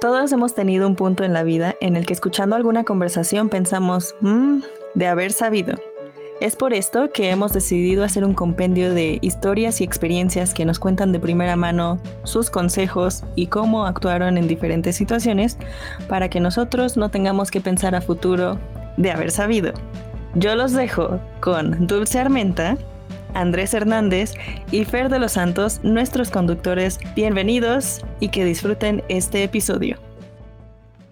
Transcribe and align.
Todos 0.00 0.30
hemos 0.30 0.54
tenido 0.54 0.86
un 0.86 0.94
punto 0.94 1.24
en 1.24 1.32
la 1.32 1.42
vida 1.42 1.74
en 1.80 1.96
el 1.96 2.06
que 2.06 2.12
escuchando 2.12 2.54
alguna 2.54 2.84
conversación 2.84 3.48
pensamos, 3.48 4.14
mmm, 4.20 4.60
de 4.94 5.06
haber 5.08 5.32
sabido. 5.32 5.74
Es 6.40 6.54
por 6.54 6.72
esto 6.72 7.10
que 7.10 7.30
hemos 7.30 7.52
decidido 7.52 8.04
hacer 8.04 8.24
un 8.24 8.32
compendio 8.32 8.94
de 8.94 9.18
historias 9.22 9.80
y 9.80 9.84
experiencias 9.84 10.54
que 10.54 10.64
nos 10.64 10.78
cuentan 10.78 11.10
de 11.10 11.18
primera 11.18 11.56
mano 11.56 11.98
sus 12.22 12.48
consejos 12.48 13.24
y 13.34 13.48
cómo 13.48 13.86
actuaron 13.86 14.38
en 14.38 14.46
diferentes 14.46 14.94
situaciones 14.94 15.58
para 16.08 16.30
que 16.30 16.38
nosotros 16.38 16.96
no 16.96 17.10
tengamos 17.10 17.50
que 17.50 17.60
pensar 17.60 17.96
a 17.96 18.00
futuro 18.00 18.56
de 18.98 19.10
haber 19.10 19.32
sabido. 19.32 19.72
Yo 20.36 20.54
los 20.54 20.74
dejo 20.74 21.18
con 21.40 21.88
Dulce 21.88 22.20
Armenta, 22.20 22.78
Andrés 23.38 23.72
Hernández 23.72 24.34
y 24.72 24.84
Fer 24.84 25.08
de 25.08 25.20
los 25.20 25.32
Santos, 25.32 25.80
nuestros 25.84 26.30
conductores. 26.30 26.98
Bienvenidos 27.14 28.04
y 28.18 28.30
que 28.30 28.44
disfruten 28.44 29.04
este 29.08 29.44
episodio. 29.44 29.96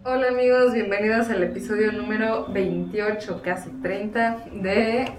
Hola 0.02 0.28
amigos, 0.28 0.74
bienvenidos 0.74 1.30
al 1.30 1.44
episodio 1.44 1.92
número 1.92 2.46
28, 2.48 3.42
casi 3.44 3.70
30 3.70 4.38
de 4.54 5.12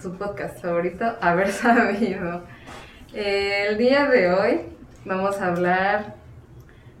su 0.00 0.16
podcast 0.16 0.62
favorito, 0.62 1.04
Haber 1.20 1.48
Sabido. 1.50 2.42
el 3.12 3.76
día 3.76 4.06
de 4.06 4.32
hoy 4.32 4.60
vamos 5.04 5.40
a 5.40 5.48
hablar 5.48 6.14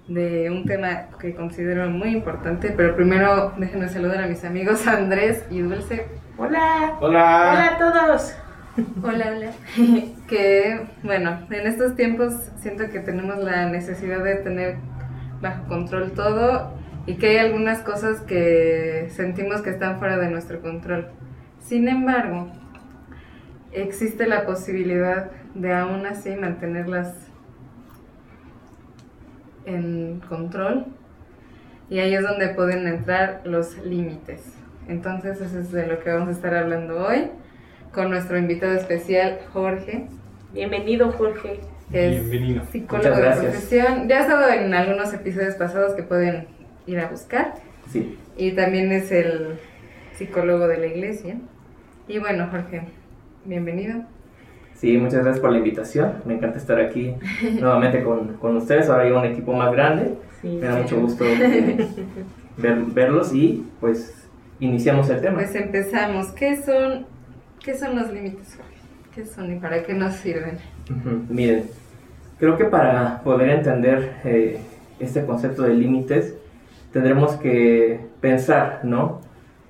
de 0.08 0.50
un 0.50 0.64
tema 0.64 1.08
que 1.20 1.34
considero 1.36 1.88
muy 1.88 2.10
importante, 2.10 2.74
pero 2.76 2.96
primero 2.96 3.52
déjenme 3.56 3.88
saludar 3.88 4.24
a 4.24 4.26
mis 4.26 4.44
amigos 4.44 4.86
Andrés 4.88 5.44
y 5.50 5.60
Dulce. 5.60 6.06
Hola. 6.36 6.96
Hola. 7.00 7.50
Hola 7.52 7.66
a 7.66 7.78
todos. 7.78 8.36
Hola, 9.02 9.32
hola. 9.34 9.52
que 10.28 10.86
bueno, 11.02 11.46
en 11.48 11.66
estos 11.66 11.96
tiempos 11.96 12.34
siento 12.58 12.90
que 12.90 13.00
tenemos 13.00 13.38
la 13.38 13.70
necesidad 13.70 14.22
de 14.22 14.34
tener 14.36 14.76
bajo 15.40 15.66
control 15.66 16.12
todo 16.12 16.74
y 17.06 17.14
que 17.14 17.28
hay 17.28 17.36
algunas 17.38 17.78
cosas 17.78 18.20
que 18.20 19.08
sentimos 19.10 19.62
que 19.62 19.70
están 19.70 19.98
fuera 19.98 20.18
de 20.18 20.28
nuestro 20.28 20.60
control. 20.60 21.08
Sin 21.58 21.88
embargo, 21.88 22.48
existe 23.72 24.26
la 24.26 24.44
posibilidad 24.44 25.30
de 25.54 25.72
aún 25.72 26.04
así 26.04 26.36
mantenerlas 26.36 27.14
en 29.64 30.20
control 30.28 30.84
y 31.88 32.00
ahí 32.00 32.14
es 32.14 32.22
donde 32.22 32.48
pueden 32.48 32.86
entrar 32.86 33.40
los 33.44 33.78
límites. 33.86 34.42
Entonces 34.86 35.40
eso 35.40 35.60
es 35.60 35.72
de 35.72 35.86
lo 35.86 36.00
que 36.00 36.12
vamos 36.12 36.28
a 36.28 36.32
estar 36.32 36.54
hablando 36.54 37.02
hoy 37.02 37.30
con 37.96 38.10
nuestro 38.10 38.36
invitado 38.38 38.74
especial, 38.74 39.38
Jorge. 39.54 40.04
Bienvenido, 40.52 41.12
Jorge. 41.12 41.60
Que 41.90 42.10
Bienvenido. 42.10 42.62
es 42.62 42.68
psicólogo 42.68 43.16
de 43.16 43.30
profesión. 43.30 44.06
Ya 44.06 44.18
ha 44.18 44.20
estado 44.20 44.50
en 44.50 44.74
algunos 44.74 45.14
episodios 45.14 45.54
pasados 45.54 45.94
que 45.94 46.02
pueden 46.02 46.46
ir 46.86 46.98
a 47.00 47.08
buscar. 47.08 47.54
Sí. 47.90 48.18
Y 48.36 48.52
también 48.52 48.92
es 48.92 49.10
el 49.10 49.58
psicólogo 50.14 50.68
de 50.68 50.76
la 50.76 50.86
iglesia. 50.88 51.38
Y 52.06 52.18
bueno, 52.18 52.48
Jorge, 52.50 52.82
bienvenido. 53.46 54.02
Sí, 54.74 54.98
muchas 54.98 55.22
gracias 55.22 55.40
por 55.40 55.52
la 55.52 55.56
invitación. 55.58 56.16
Me 56.26 56.34
encanta 56.34 56.58
estar 56.58 56.78
aquí 56.78 57.14
nuevamente 57.60 58.02
con, 58.04 58.34
con 58.34 58.56
ustedes. 58.58 58.90
Ahora 58.90 59.04
hay 59.04 59.12
un 59.12 59.24
equipo 59.24 59.54
más 59.54 59.72
grande. 59.72 60.16
Sí, 60.42 60.48
Me 60.48 60.66
da 60.66 60.74
sí. 60.76 60.82
mucho 60.82 61.00
gusto 61.00 61.24
eh, 61.24 61.78
ver- 62.58 62.82
verlos 62.92 63.32
y 63.34 63.64
pues 63.80 64.28
iniciamos 64.60 65.08
el 65.08 65.22
tema. 65.22 65.36
Pues 65.36 65.54
empezamos. 65.54 66.26
¿Qué 66.32 66.56
son, 66.62 67.06
qué 67.66 67.76
son 67.76 67.96
los 67.96 68.12
límites, 68.12 68.56
Jorge? 68.56 68.76
¿Qué 69.12 69.26
son 69.26 69.52
y 69.52 69.58
para 69.58 69.82
qué 69.82 69.92
nos 69.92 70.14
sirven? 70.14 70.58
Miren, 71.28 71.64
creo 72.38 72.56
que 72.56 72.64
para 72.64 73.20
poder 73.24 73.50
entender 73.50 74.12
eh, 74.24 74.60
este 75.00 75.26
concepto 75.26 75.62
de 75.62 75.74
límites, 75.74 76.36
tendremos 76.92 77.32
que 77.32 77.98
pensar, 78.20 78.80
¿no? 78.84 79.20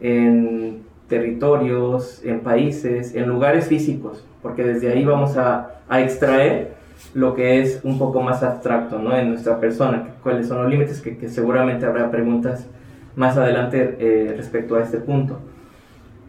En 0.01 0.83
territorios, 1.09 2.23
en 2.23 2.41
países, 2.41 3.15
en 3.15 3.29
lugares 3.29 3.67
físicos, 3.67 4.23
porque 4.43 4.63
desde 4.63 4.93
ahí 4.93 5.03
vamos 5.03 5.39
a, 5.39 5.81
a 5.89 6.03
extraer 6.03 6.75
lo 7.15 7.35
que 7.35 7.63
es 7.63 7.81
un 7.83 7.99
poco 7.99 8.21
más 8.21 8.43
abstracto, 8.43 8.99
¿no? 8.99 9.17
En 9.17 9.31
nuestra 9.31 9.59
persona, 9.59 10.09
cuáles 10.23 10.49
son 10.49 10.63
los 10.63 10.71
límites, 10.71 11.01
que, 11.01 11.17
que 11.17 11.31
seguramente 11.31 11.87
habrá 11.87 12.11
preguntas 12.11 12.67
más 13.15 13.39
adelante 13.39 13.97
eh, 13.99 14.35
respecto 14.37 14.77
a 14.77 14.83
este 14.83 14.99
punto. 14.99 15.41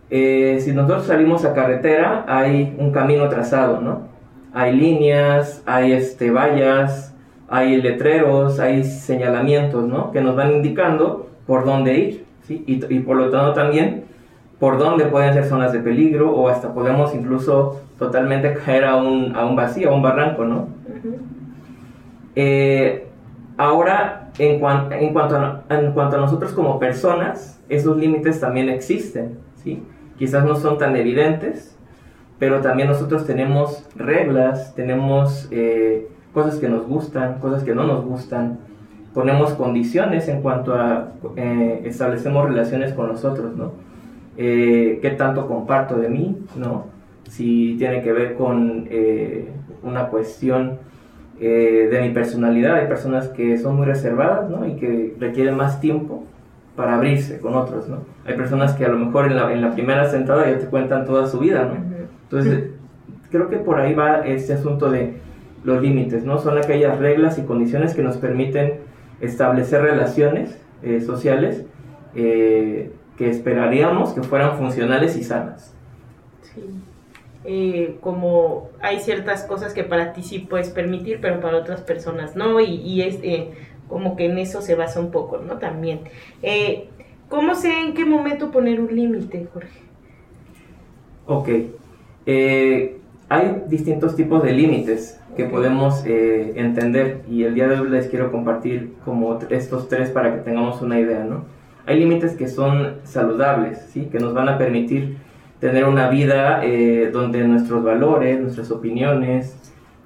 Eh, 0.10 0.58
si 0.62 0.72
nosotros 0.72 1.06
salimos 1.06 1.44
a 1.46 1.54
carretera, 1.54 2.24
hay 2.28 2.76
un 2.80 2.92
camino 2.92 3.28
trazado, 3.30 3.82
¿no? 3.82 4.02
Hay 4.54 4.76
líneas, 4.76 5.62
hay 5.66 5.92
este, 5.92 6.32
vallas, 6.32 7.14
hay 7.50 7.82
letreros, 7.82 8.60
hay 8.60 8.84
señalamientos, 8.84 9.86
¿no? 9.86 10.12
Que 10.12 10.22
nos 10.22 10.36
van 10.36 10.54
indicando 10.54 11.28
por 11.46 11.66
dónde 11.66 11.98
ir, 11.98 12.26
¿sí? 12.44 12.64
Y, 12.68 12.94
y 12.94 13.00
por 13.00 13.18
lo 13.18 13.30
tanto 13.30 13.54
también 13.54 14.06
por 14.60 14.78
dónde 14.80 15.06
pueden 15.06 15.34
ser 15.34 15.46
zonas 15.46 15.72
de 15.72 15.80
peligro 15.80 16.32
o 16.34 16.48
hasta 16.50 16.74
podemos 16.74 17.14
incluso 17.14 17.82
totalmente 18.00 18.54
caer 18.66 18.86
a 18.86 18.96
un, 18.96 19.36
a 19.36 19.46
un 19.46 19.56
vacío, 19.56 19.92
a 19.92 19.96
un 19.96 20.02
barranco, 20.02 20.46
¿no? 20.46 20.56
Ujú. 20.88 21.18
Eh, 22.36 23.08
ahora, 23.58 24.30
en, 24.40 24.60
cuan- 24.60 24.92
en, 24.92 25.14
cuanto 25.14 25.36
a, 25.38 25.64
en 25.70 25.92
cuanto 25.92 26.16
a 26.18 26.20
nosotros 26.20 26.54
como 26.54 26.80
personas, 26.80 27.60
esos 27.70 27.98
límites 27.98 28.40
también 28.40 28.70
existen, 28.70 29.38
¿sí? 29.64 29.84
Quizás 30.18 30.46
no 30.46 30.56
son 30.56 30.78
tan 30.78 30.96
evidentes, 30.96 31.78
pero 32.40 32.62
también 32.62 32.88
nosotros 32.88 33.26
tenemos 33.26 33.88
reglas, 33.96 34.76
tenemos 34.76 35.48
eh, 35.52 36.08
cosas 36.34 36.56
que 36.60 36.70
nos 36.70 36.88
gustan, 36.88 37.40
cosas 37.40 37.64
que 37.64 37.74
no 37.74 37.86
nos 37.86 38.06
gustan, 38.06 38.60
ponemos 39.14 39.54
condiciones 39.54 40.28
en 40.28 40.42
cuanto 40.42 40.76
a 40.76 41.12
eh, 41.36 41.82
establecemos 41.86 42.48
relaciones 42.48 42.94
con 42.94 43.08
nosotros, 43.08 43.56
¿no? 43.56 43.72
Eh, 44.38 45.00
¿Qué 45.02 45.12
tanto 45.12 45.48
comparto 45.48 45.98
de 45.98 46.10
mí, 46.10 46.38
¿no? 46.56 46.86
Si 47.30 47.76
tiene 47.78 48.02
que 48.02 48.12
ver 48.12 48.36
con 48.36 48.88
eh, 48.90 49.50
una 49.84 50.08
cuestión 50.08 50.80
eh, 51.40 51.88
de 51.92 52.02
mi 52.02 52.10
personalidad. 52.10 52.76
Hay 52.76 52.88
personas 52.88 53.28
que 53.28 53.58
son 53.60 53.76
muy 53.76 53.86
reservadas 53.86 54.50
¿no? 54.50 54.68
y 54.68 54.76
que 54.76 55.16
requieren 55.20 55.56
más 55.56 55.80
tiempo 55.80 56.24
para 56.78 56.96
abrirse 56.96 57.40
con 57.40 57.56
otros. 57.56 57.90
¿no? 57.90 58.06
Hay 58.26 58.36
personas 58.36 58.74
que 58.76 58.86
a 58.86 58.88
lo 58.88 58.98
mejor 58.98 59.26
en 59.26 59.36
la, 59.36 59.52
en 59.52 59.62
la 59.62 59.74
primera 59.74 60.10
sentada 60.10 60.50
ya 60.50 60.58
te 60.58 60.68
cuentan 60.68 61.06
toda 61.06 61.28
su 61.28 61.40
vida. 61.40 61.66
¿no? 61.66 61.76
Entonces, 62.24 62.70
creo 63.30 63.50
que 63.50 63.58
por 63.58 63.82
ahí 63.82 63.94
va 63.94 64.26
este 64.26 64.54
asunto 64.54 64.90
de 64.90 65.18
los 65.66 65.82
límites. 65.82 66.24
¿no? 66.24 66.38
Son 66.38 66.58
aquellas 66.58 67.00
reglas 67.00 67.38
y 67.38 67.42
condiciones 67.42 67.94
que 67.94 68.04
nos 68.04 68.16
permiten 68.16 68.76
establecer 69.20 69.82
relaciones 69.82 70.58
eh, 70.84 71.02
sociales 71.02 71.66
eh, 72.16 72.94
que 73.18 73.30
esperaríamos 73.30 74.14
que 74.14 74.22
fueran 74.22 74.58
funcionales 74.58 75.18
y 75.18 75.24
sanas. 75.24 75.74
Sí. 76.44 76.62
Eh, 77.50 77.96
como 78.02 78.72
hay 78.82 79.00
ciertas 79.00 79.46
cosas 79.46 79.74
que 79.74 79.86
para 79.86 80.12
ti 80.12 80.22
sí 80.22 80.40
puedes 80.40 80.70
permitir, 80.70 81.20
pero 81.22 81.40
para 81.40 81.58
otras 81.58 81.80
personas 81.80 82.36
no, 82.36 82.60
y, 82.60 82.76
y 82.76 83.04
es 83.04 83.20
eh, 83.24 83.52
como 83.88 84.16
que 84.16 84.26
en 84.26 84.38
eso 84.38 84.62
se 84.62 84.76
basa 84.76 85.00
un 85.00 85.12
poco, 85.12 85.38
¿no? 85.38 85.58
También. 85.58 86.02
Eh, 86.44 86.90
¿Cómo 87.30 87.56
sé 87.56 87.82
en 87.82 87.94
qué 87.94 88.06
momento 88.06 88.52
poner 88.52 88.80
un 88.80 88.96
límite, 88.96 89.48
Jorge? 89.54 89.80
Ok. 91.26 91.50
Eh, 92.26 92.98
hay 93.30 93.64
distintos 93.68 94.16
tipos 94.16 94.44
de 94.44 94.54
límites 94.54 95.20
que 95.36 95.46
podemos 95.46 96.04
eh, 96.06 96.54
entender 96.56 97.22
y 97.30 97.44
el 97.44 97.54
día 97.54 97.68
de 97.68 97.80
hoy 97.80 97.90
les 97.90 98.08
quiero 98.08 98.32
compartir 98.32 98.94
como 99.06 99.38
estos 99.50 99.88
tres 99.88 100.10
para 100.10 100.34
que 100.34 100.42
tengamos 100.42 100.82
una 100.82 101.00
idea, 101.00 101.24
¿no? 101.24 101.46
Hay 101.86 102.00
límites 102.00 102.36
que 102.36 102.48
son 102.48 102.98
saludables, 103.04 103.80
¿sí? 103.92 104.08
Que 104.12 104.20
nos 104.20 104.34
van 104.34 104.50
a 104.50 104.58
permitir 104.58 105.18
tener 105.60 105.86
una 105.86 106.10
vida 106.10 106.62
eh, 106.64 107.10
donde 107.12 107.48
nuestros 107.48 107.84
valores, 107.84 108.40
nuestras 108.40 108.72
opiniones 108.72 109.56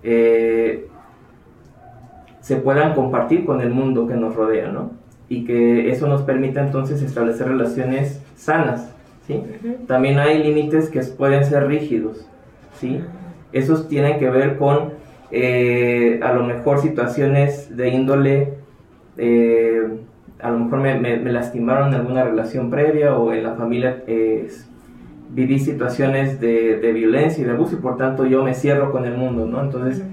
eh, 0.04 0.88
se 2.42 2.58
puedan 2.58 2.94
compartir 2.96 3.46
con 3.46 3.62
el 3.62 3.70
mundo 3.72 4.08
que 4.08 4.16
nos 4.16 4.36
rodea, 4.36 4.70
¿no? 4.70 4.92
Y 5.30 5.46
que 5.46 5.90
eso 5.92 6.08
nos 6.08 6.24
permita 6.24 6.62
entonces 6.62 7.02
establecer 7.02 7.48
relaciones 7.48 8.22
sanas, 8.36 8.92
¿sí? 9.28 9.42
También 9.88 10.20
hay 10.20 10.44
límites 10.44 10.90
que 10.90 11.00
pueden 11.02 11.46
ser 11.46 11.68
rígidos, 11.68 12.26
¿sí? 12.80 13.00
Esos 13.54 13.88
tienen 13.88 14.20
que 14.20 14.30
ver 14.30 14.58
con 14.58 14.94
eh, 15.32 16.20
a 16.24 16.34
lo 16.34 16.44
mejor 16.44 16.80
situaciones 16.82 17.76
de 17.78 17.90
índole, 17.90 18.54
eh, 19.18 19.84
a 20.42 20.50
lo 20.52 20.60
mejor 20.60 20.80
me, 20.80 21.00
me- 21.00 21.18
me 21.18 21.32
lastimaron 21.32 21.90
en 21.90 21.96
alguna 21.96 22.24
relación 22.24 22.70
previa 22.70 23.16
o 23.18 23.32
en 23.34 23.44
la 23.44 23.54
familia 23.56 24.04
eh, 24.08 24.48
viví 25.34 25.60
situaciones 25.60 26.42
de, 26.42 26.78
de 26.78 26.92
violencia 26.94 27.42
y 27.42 27.46
de 27.46 27.52
abuso 27.54 27.76
y 27.76 27.80
por 27.80 27.96
tanto 27.98 28.26
yo 28.26 28.44
me 28.44 28.54
cierro 28.54 28.92
con 28.92 29.06
el 29.06 29.16
mundo, 29.16 29.46
¿no? 29.46 29.62
Entonces 29.64 30.04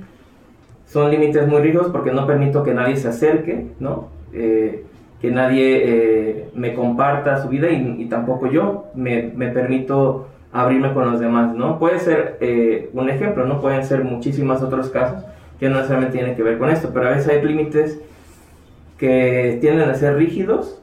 son 0.89 1.11
límites 1.11 1.47
muy 1.47 1.61
rígidos 1.61 1.89
porque 1.89 2.13
no 2.13 2.27
permito 2.27 2.63
que 2.63 2.75
nadie 2.75 2.97
se 2.97 3.09
acerque, 3.09 3.67
¿no? 3.79 4.09
Eh, 4.33 4.85
que 5.21 5.31
nadie 5.31 5.83
eh, 5.85 6.51
me 6.55 6.75
comparta 6.75 7.43
su 7.43 7.49
vida 7.49 7.71
y, 7.71 8.05
tampoco 8.07 8.47
yo 8.47 8.87
me, 8.95 9.33
me 9.35 9.49
permito 9.49 10.29
abrirme 10.53 10.95
con 10.95 11.11
los 11.11 11.21
demás, 11.21 11.55
¿no? 11.55 11.79
Puede 11.79 11.99
ser 11.99 12.39
eh, 12.41 12.89
un 12.95 13.11
ejemplo, 13.11 13.45
¿no? 13.45 13.61
Pueden 13.61 13.85
ser 13.85 14.05
muchísimos 14.05 14.63
otros 14.63 14.89
casos 14.89 15.25
que 15.61 15.69
no 15.69 15.77
necesariamente 15.77 16.17
tienen 16.17 16.37
que 16.37 16.43
ver 16.43 16.57
con 16.57 16.71
esto, 16.71 16.91
pero 16.95 17.09
a 17.09 17.11
veces 17.11 17.29
hay 17.29 17.43
límites 17.43 18.01
que 18.97 19.59
tienden 19.61 19.91
a 19.91 19.95
ser 19.95 20.17
rígidos 20.17 20.81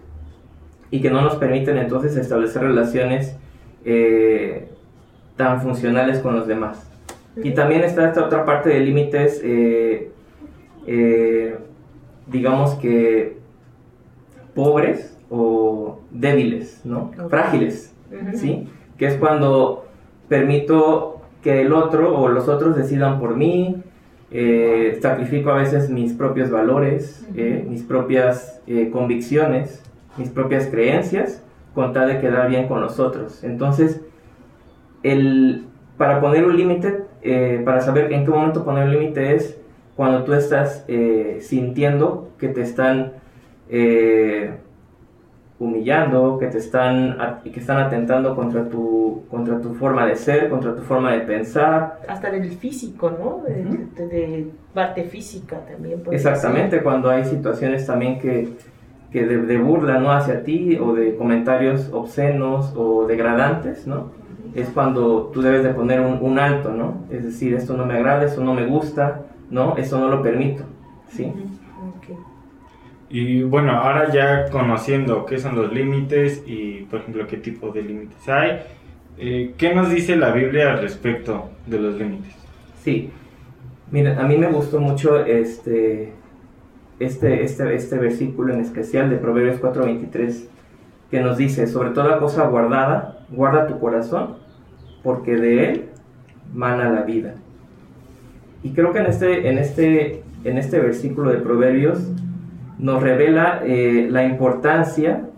y 0.92 1.02
que 1.02 1.10
no 1.10 1.22
nos 1.22 1.36
permiten 1.36 1.78
entonces 1.78 2.16
establecer 2.18 2.62
relaciones 2.62 3.38
tan 5.38 5.62
funcionales 5.62 6.20
con 6.20 6.36
los 6.36 6.46
demás. 6.46 6.95
Y 7.44 7.52
también 7.52 7.84
está 7.84 8.08
esta 8.08 8.26
otra 8.26 8.46
parte 8.46 8.70
de 8.70 8.80
límites, 8.80 9.42
eh, 9.44 10.12
eh, 10.88 11.58
digamos 12.28 12.76
que 12.76 13.38
pobres 14.54 15.18
o 15.30 16.00
débiles, 16.12 16.82
¿no? 16.86 17.12
Frágiles, 17.30 17.94
¿sí? 18.36 18.70
Que 18.98 19.08
es 19.08 19.16
cuando 19.16 19.86
permito 20.30 21.22
que 21.42 21.62
el 21.62 21.74
otro 21.74 22.18
o 22.18 22.30
los 22.30 22.48
otros 22.48 22.76
decidan 22.76 23.20
por 23.20 23.36
mí, 23.36 23.84
eh, 24.32 24.98
sacrifico 25.02 25.52
a 25.52 25.56
veces 25.56 25.90
mis 25.90 26.14
propios 26.14 26.50
valores, 26.50 27.28
mis 27.68 27.84
propias 27.84 28.62
convicciones, 28.92 29.84
mis 30.18 30.30
propias 30.30 30.68
creencias, 30.68 31.44
con 31.74 31.92
tal 31.92 32.08
de 32.08 32.20
quedar 32.22 32.50
bien 32.50 32.68
con 32.68 32.80
los 32.80 33.00
otros. 33.00 33.44
Entonces, 33.44 34.02
el, 35.04 35.66
para 35.98 36.22
poner 36.22 36.46
un 36.46 36.56
límite, 36.56 37.05
eh, 37.26 37.62
para 37.66 37.82
saber 37.82 38.14
en 38.14 38.24
qué 38.24 38.30
momento 38.30 38.64
poner 38.64 38.88
límite 38.88 39.34
es 39.34 39.58
cuando 39.96 40.24
tú 40.24 40.34
estás 40.34 40.86
eh, 40.88 41.40
sintiendo 41.42 42.30
que 42.38 42.50
te 42.50 42.62
están 42.62 43.14
eh, 43.68 44.52
humillando, 45.58 46.38
que 46.38 46.46
te 46.48 46.60
están, 46.60 47.42
que 47.44 47.60
están 47.60 47.78
atentando 47.80 48.36
contra 48.36 48.70
tu, 48.70 49.24
contra 49.32 49.60
tu 49.60 49.74
forma 49.74 50.06
de 50.06 50.16
ser, 50.16 50.50
contra 50.50 50.76
tu 50.76 50.84
forma 50.84 51.14
de 51.14 51.22
pensar. 51.22 52.00
Hasta 52.08 52.30
del 52.30 52.52
físico, 52.52 53.10
¿no? 53.10 53.42
De, 53.44 54.46
parte 54.76 55.06
física 55.06 55.62
también. 55.66 56.04
Exactamente, 56.12 56.84
cuando 56.84 57.10
hay 57.10 57.26
situaciones 57.26 57.88
también 57.88 58.20
que, 58.20 58.50
que 59.12 59.26
de, 59.26 59.38
de, 59.38 59.58
burla, 59.58 59.98
¿no? 59.98 60.12
Hacia 60.12 60.44
ti 60.44 60.78
o 60.78 60.94
de 60.94 61.16
comentarios 61.16 61.90
obscenos 61.92 62.72
o 62.76 63.08
degradantes, 63.08 63.88
¿no? 63.88 64.12
Es 64.56 64.70
cuando 64.70 65.32
tú 65.34 65.42
debes 65.42 65.64
de 65.64 65.74
poner 65.74 66.00
un, 66.00 66.40
alto, 66.40 66.72
¿no? 66.72 67.04
Es 67.12 67.26
decir, 67.26 67.54
esto 67.54 67.76
no 67.76 67.86
me 67.86 67.96
agrada, 67.96 68.24
esto 68.24 68.42
no 68.42 68.54
me 68.54 68.66
gusta, 68.66 69.26
¿no? 69.52 69.76
Esto 69.76 70.00
no 70.00 70.08
lo 70.08 70.24
permito, 70.24 70.64
¿sí? 71.10 71.32
Y 73.10 73.44
bueno, 73.44 73.74
ahora 73.74 74.12
ya 74.12 74.50
conociendo 74.50 75.26
qué 75.26 75.40
son 75.40 75.56
los 75.56 75.72
límites 75.72 76.42
y, 76.48 76.84
por 76.90 77.02
ejemplo, 77.02 77.28
qué 77.28 77.38
tipo 77.38 77.70
de 77.70 77.84
límites 77.84 78.28
hay, 78.30 78.62
eh, 79.18 79.54
¿qué 79.58 79.76
nos 79.76 79.90
dice 79.90 80.16
la 80.16 80.32
Biblia 80.32 80.72
al 80.72 80.82
respecto 80.82 81.50
de 81.68 81.80
los 81.80 81.96
límites? 81.96 82.34
Sí, 82.82 83.12
mira, 83.92 84.20
a 84.20 84.24
mí 84.24 84.38
me 84.38 84.48
gustó 84.48 84.80
mucho 84.80 85.24
este, 85.26 86.14
este, 87.00 87.44
este, 87.44 87.76
este 87.76 87.98
versículo 87.98 88.54
en 88.54 88.62
especial 88.62 89.10
de 89.10 89.18
Proverbios 89.18 89.60
4:23, 89.62 90.48
que 91.12 91.20
nos 91.20 91.38
dice, 91.38 91.68
sobre 91.68 91.90
toda 91.90 92.20
cosa 92.20 92.48
guardada, 92.48 93.26
guarda 93.30 93.68
tu 93.68 93.80
corazón, 93.80 94.45
porque 95.06 95.38
de 95.38 95.70
él 95.70 95.86
mana 96.54 96.90
la 96.90 97.04
vida. 97.04 97.36
Y 98.64 98.72
creo 98.72 98.92
que 98.92 99.00
en 99.00 99.06
este, 99.06 99.50
en 99.50 99.60
este, 99.60 100.24
en 100.44 100.58
este 100.58 100.80
versículo 100.80 101.30
de 101.30 101.38
Proverbios 101.38 102.00
nos 102.80 103.04
revela 103.04 103.62
eh, 103.64 104.08
la 104.10 104.26
importancia 104.26 105.30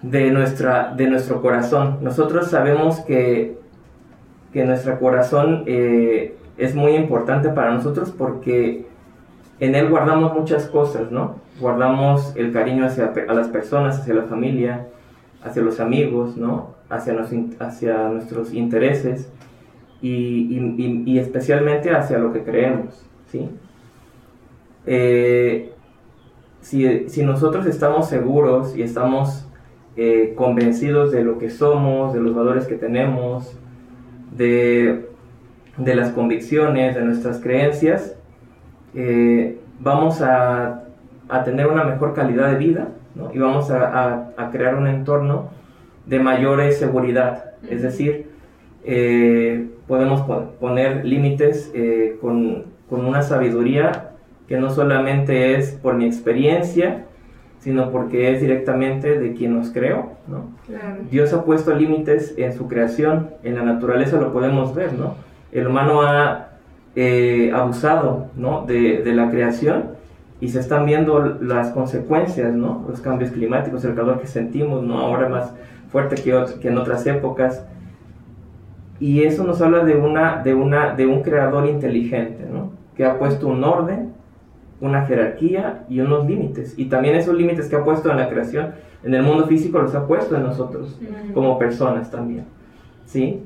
de, 0.00 0.30
nuestra, 0.30 0.94
de 0.94 1.06
nuestro 1.06 1.42
corazón. 1.42 1.98
Nosotros 2.00 2.48
sabemos 2.48 3.00
que, 3.00 3.58
que 4.54 4.64
nuestro 4.64 4.98
corazón 4.98 5.64
eh, 5.66 6.34
es 6.56 6.74
muy 6.74 6.92
importante 6.96 7.50
para 7.50 7.74
nosotros 7.74 8.10
porque 8.10 8.86
en 9.60 9.74
él 9.74 9.90
guardamos 9.90 10.32
muchas 10.32 10.64
cosas, 10.64 11.12
¿no? 11.12 11.36
Guardamos 11.60 12.32
el 12.36 12.52
cariño 12.52 12.86
hacia 12.86 13.12
a 13.28 13.34
las 13.34 13.48
personas, 13.48 14.00
hacia 14.00 14.14
la 14.14 14.22
familia, 14.22 14.86
hacia 15.44 15.60
los 15.60 15.78
amigos, 15.78 16.38
¿no? 16.38 16.71
Hacia, 16.92 17.16
hacia 17.58 18.08
nuestros 18.08 18.52
intereses 18.52 19.32
y, 20.02 21.18
especialmente 21.18 21.90
hacia 21.90 22.18
lo 22.18 22.32
que 22.32 22.42
creemos. 22.42 23.04
¿sí? 23.30 23.48
Eh, 24.86 25.72
si, 26.60 27.22
nosotros 27.24 27.66
estamos 27.66 28.08
seguros 28.08 28.76
y 28.76 28.82
estamos 28.82 29.46
eh, 29.96 30.34
convencidos 30.36 31.12
de 31.12 31.24
lo 31.24 31.38
que 31.38 31.50
somos, 31.50 32.12
de 32.12 32.20
los 32.20 32.34
valores 32.34 32.66
que 32.66 32.76
tenemos, 32.76 33.56
de, 34.36 35.08
las 35.78 36.10
convicciones, 36.10 36.94
de 36.94 37.02
nuestras 37.02 37.40
creencias, 37.40 38.16
eh, 38.94 39.58
vamos 39.80 40.20
a, 40.20 40.78
tener 41.46 41.66
una 41.66 41.84
mejor 41.84 42.12
calidad 42.12 42.50
de 42.50 42.56
vida 42.56 42.88
y 43.32 43.38
vamos 43.38 43.70
a, 43.70 44.34
a 44.36 44.50
crear 44.50 44.74
un 44.74 44.86
entorno 44.86 45.48
de 46.06 46.18
mayor 46.18 46.70
seguridad. 46.72 47.52
Es 47.68 47.82
decir, 47.82 48.32
eh, 48.84 49.68
podemos 49.86 50.22
poner 50.58 51.04
límites 51.04 51.70
eh, 51.74 52.16
con, 52.20 52.72
una 52.88 53.22
sabiduría 53.22 54.10
que 54.46 54.58
no 54.58 54.68
solamente 54.70 55.54
es 55.56 55.72
por 55.72 55.94
mi 55.94 56.04
experiencia, 56.04 57.06
sino 57.60 57.90
porque 57.90 58.34
es 58.34 58.40
directamente 58.42 59.18
de 59.18 59.32
quien 59.32 59.56
nos 59.56 59.70
creó. 59.70 60.10
Dios 61.10 61.32
ha 61.32 61.44
puesto 61.44 61.74
límites 61.74 62.34
en 62.36 62.52
su 62.52 62.68
creación, 62.68 63.30
en 63.44 63.54
la 63.54 63.62
naturaleza 63.62 64.18
lo 64.18 64.32
podemos 64.32 64.74
ver. 64.74 64.92
¿no? 64.92 65.14
El 65.52 65.68
humano 65.68 66.02
ha 66.02 66.48
eh, 66.96 67.50
abusado 67.54 68.26
¿no? 68.36 68.66
de, 68.66 69.02
de, 69.02 69.14
la 69.14 69.30
creación 69.30 69.92
y 70.40 70.48
se 70.48 70.60
están 70.60 70.84
viendo 70.84 71.38
las 71.40 71.70
consecuencias, 71.70 72.52
¿no? 72.52 72.84
los 72.86 73.00
cambios 73.00 73.30
climáticos, 73.30 73.84
el 73.86 73.94
calor 73.94 74.20
que 74.20 74.26
sentimos, 74.26 74.82
¿no? 74.82 74.98
ahora 74.98 75.30
más 75.30 75.54
fuerte 75.92 76.16
que, 76.16 76.68
en 76.68 76.78
otras 76.78 77.06
épocas. 77.06 77.64
Y 78.98 79.22
eso 79.24 79.44
nos 79.44 79.60
habla 79.60 79.84
de, 79.84 79.94
una, 79.94 80.42
de, 80.42 80.54
una, 80.54 80.94
de 80.94 81.06
un 81.06 81.22
creador 81.22 81.68
inteligente, 81.68 82.46
¿no? 82.50 82.70
que 82.96 83.04
ha 83.04 83.18
puesto 83.18 83.48
un 83.48 83.62
orden, 83.62 84.14
una 84.80 85.06
jerarquía 85.06 85.84
y 85.88 86.00
unos 86.00 86.26
límites. 86.26 86.74
Y 86.76 86.86
también 86.86 87.14
esos 87.14 87.36
límites 87.36 87.68
que 87.68 87.76
ha 87.76 87.84
puesto 87.84 88.10
en 88.10 88.16
la 88.16 88.28
creación, 88.28 88.74
en 89.04 89.14
el 89.14 89.22
mundo 89.22 89.46
físico, 89.46 89.78
los 89.78 89.94
ha 89.94 90.06
puesto 90.06 90.36
en 90.36 90.42
nosotros, 90.42 90.98
como 91.34 91.58
personas 91.58 92.10
también. 92.10 92.46
¿Sí? 93.06 93.44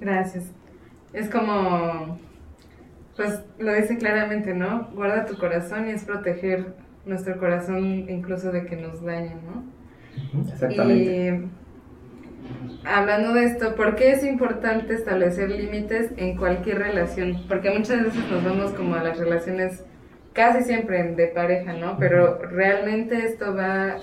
Gracias. 0.00 0.50
Es 1.12 1.28
como, 1.28 2.18
pues 3.16 3.42
lo 3.58 3.72
dice 3.74 3.98
claramente, 3.98 4.54
¿no? 4.54 4.88
Guarda 4.94 5.26
tu 5.26 5.36
corazón 5.36 5.88
y 5.88 5.90
es 5.90 6.04
proteger 6.04 6.74
nuestro 7.04 7.38
corazón 7.38 8.08
incluso 8.08 8.52
de 8.52 8.66
que 8.66 8.76
nos 8.76 9.02
dañen, 9.02 9.38
¿no? 9.46 9.64
Exactamente. 10.52 11.50
Y 12.54 12.86
hablando 12.86 13.32
de 13.34 13.44
esto, 13.44 13.74
¿por 13.74 13.96
qué 13.96 14.12
es 14.12 14.24
importante 14.24 14.94
establecer 14.94 15.50
límites 15.50 16.12
en 16.16 16.36
cualquier 16.36 16.78
relación? 16.78 17.42
Porque 17.48 17.70
muchas 17.70 18.04
veces 18.04 18.22
nos 18.30 18.44
vamos 18.44 18.72
como 18.72 18.94
a 18.94 19.02
las 19.02 19.18
relaciones 19.18 19.84
casi 20.32 20.64
siempre 20.64 21.14
de 21.14 21.26
pareja, 21.28 21.72
¿no? 21.74 21.96
Pero 21.98 22.38
realmente 22.38 23.24
esto 23.24 23.54
va 23.54 23.96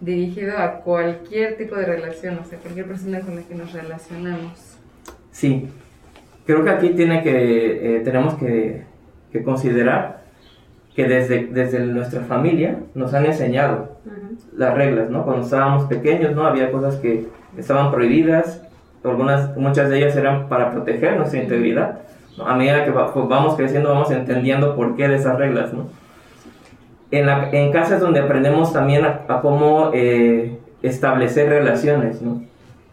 dirigido 0.00 0.58
a 0.58 0.80
cualquier 0.80 1.56
tipo 1.56 1.76
de 1.76 1.86
relación, 1.86 2.38
o 2.38 2.44
sea, 2.44 2.58
cualquier 2.58 2.86
persona 2.86 3.20
con 3.20 3.36
la 3.36 3.42
que 3.42 3.54
nos 3.54 3.72
relacionamos. 3.72 4.78
Sí, 5.30 5.68
creo 6.44 6.64
que 6.64 6.70
aquí 6.70 6.90
tiene 6.90 7.22
que, 7.22 7.96
eh, 7.96 8.00
tenemos 8.00 8.34
que, 8.34 8.82
que 9.30 9.42
considerar 9.42 10.21
que 10.94 11.08
desde, 11.08 11.46
desde 11.46 11.80
nuestra 11.80 12.20
familia 12.22 12.76
nos 12.94 13.14
han 13.14 13.24
enseñado 13.24 13.96
las 14.56 14.74
reglas, 14.74 15.10
¿no? 15.10 15.24
Cuando 15.24 15.44
estábamos 15.44 15.84
pequeños, 15.84 16.34
¿no? 16.34 16.44
Había 16.44 16.70
cosas 16.70 16.96
que 16.96 17.28
estaban 17.56 17.90
prohibidas, 17.90 18.62
algunas, 19.04 19.56
muchas 19.56 19.88
de 19.90 19.98
ellas 19.98 20.16
eran 20.16 20.48
para 20.48 20.70
proteger 20.70 21.16
nuestra 21.16 21.42
integridad. 21.42 22.00
A 22.44 22.54
medida 22.54 22.84
que 22.84 22.92
pues, 22.92 23.28
vamos 23.28 23.56
creciendo, 23.56 23.90
vamos 23.90 24.10
entendiendo 24.10 24.76
por 24.76 24.96
qué 24.96 25.08
de 25.08 25.16
esas 25.16 25.38
reglas, 25.38 25.72
¿no? 25.72 25.88
En, 27.10 27.26
la, 27.26 27.50
en 27.50 27.72
casa 27.72 27.96
es 27.96 28.00
donde 28.00 28.20
aprendemos 28.20 28.72
también 28.72 29.04
a, 29.04 29.40
cómo 29.42 29.90
eh, 29.92 30.58
establecer 30.82 31.48
relaciones, 31.48 32.22
¿no? 32.22 32.42